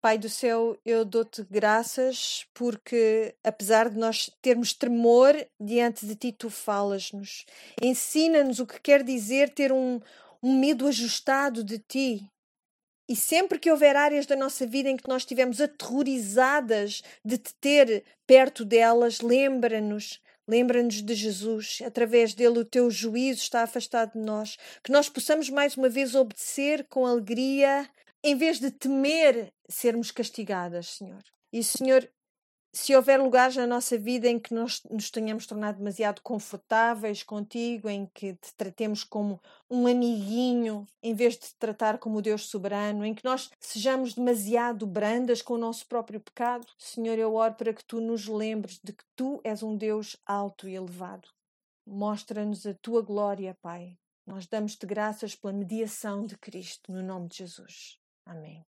[0.00, 6.30] Pai do céu, eu dou-te graças porque, apesar de nós termos tremor diante de ti,
[6.30, 7.46] tu falas-nos.
[7.82, 9.98] Ensina-nos o que quer dizer ter um,
[10.42, 12.30] um medo ajustado de ti.
[13.08, 17.54] E sempre que houver áreas da nossa vida em que nós estivemos aterrorizadas de te
[17.54, 24.18] ter perto delas, lembra-nos Lembra-nos de Jesus, através dele o teu juízo está afastado de
[24.18, 27.88] nós, que nós possamos mais uma vez obedecer com alegria,
[28.22, 31.22] em vez de temer sermos castigadas, Senhor.
[31.50, 32.06] E, Senhor,
[32.74, 37.88] se houver lugares na nossa vida em que nós nos tenhamos tornado demasiado confortáveis contigo,
[37.88, 43.04] em que te tratemos como um amiguinho, em vez de te tratar como Deus soberano,
[43.04, 47.72] em que nós sejamos demasiado brandas com o nosso próprio pecado, Senhor, eu oro para
[47.72, 51.28] que tu nos lembres de que tu és um Deus alto e elevado.
[51.86, 53.96] Mostra-nos a tua glória, Pai.
[54.26, 57.98] Nós damos-te graças pela mediação de Cristo, no nome de Jesus.
[58.26, 58.64] Amém.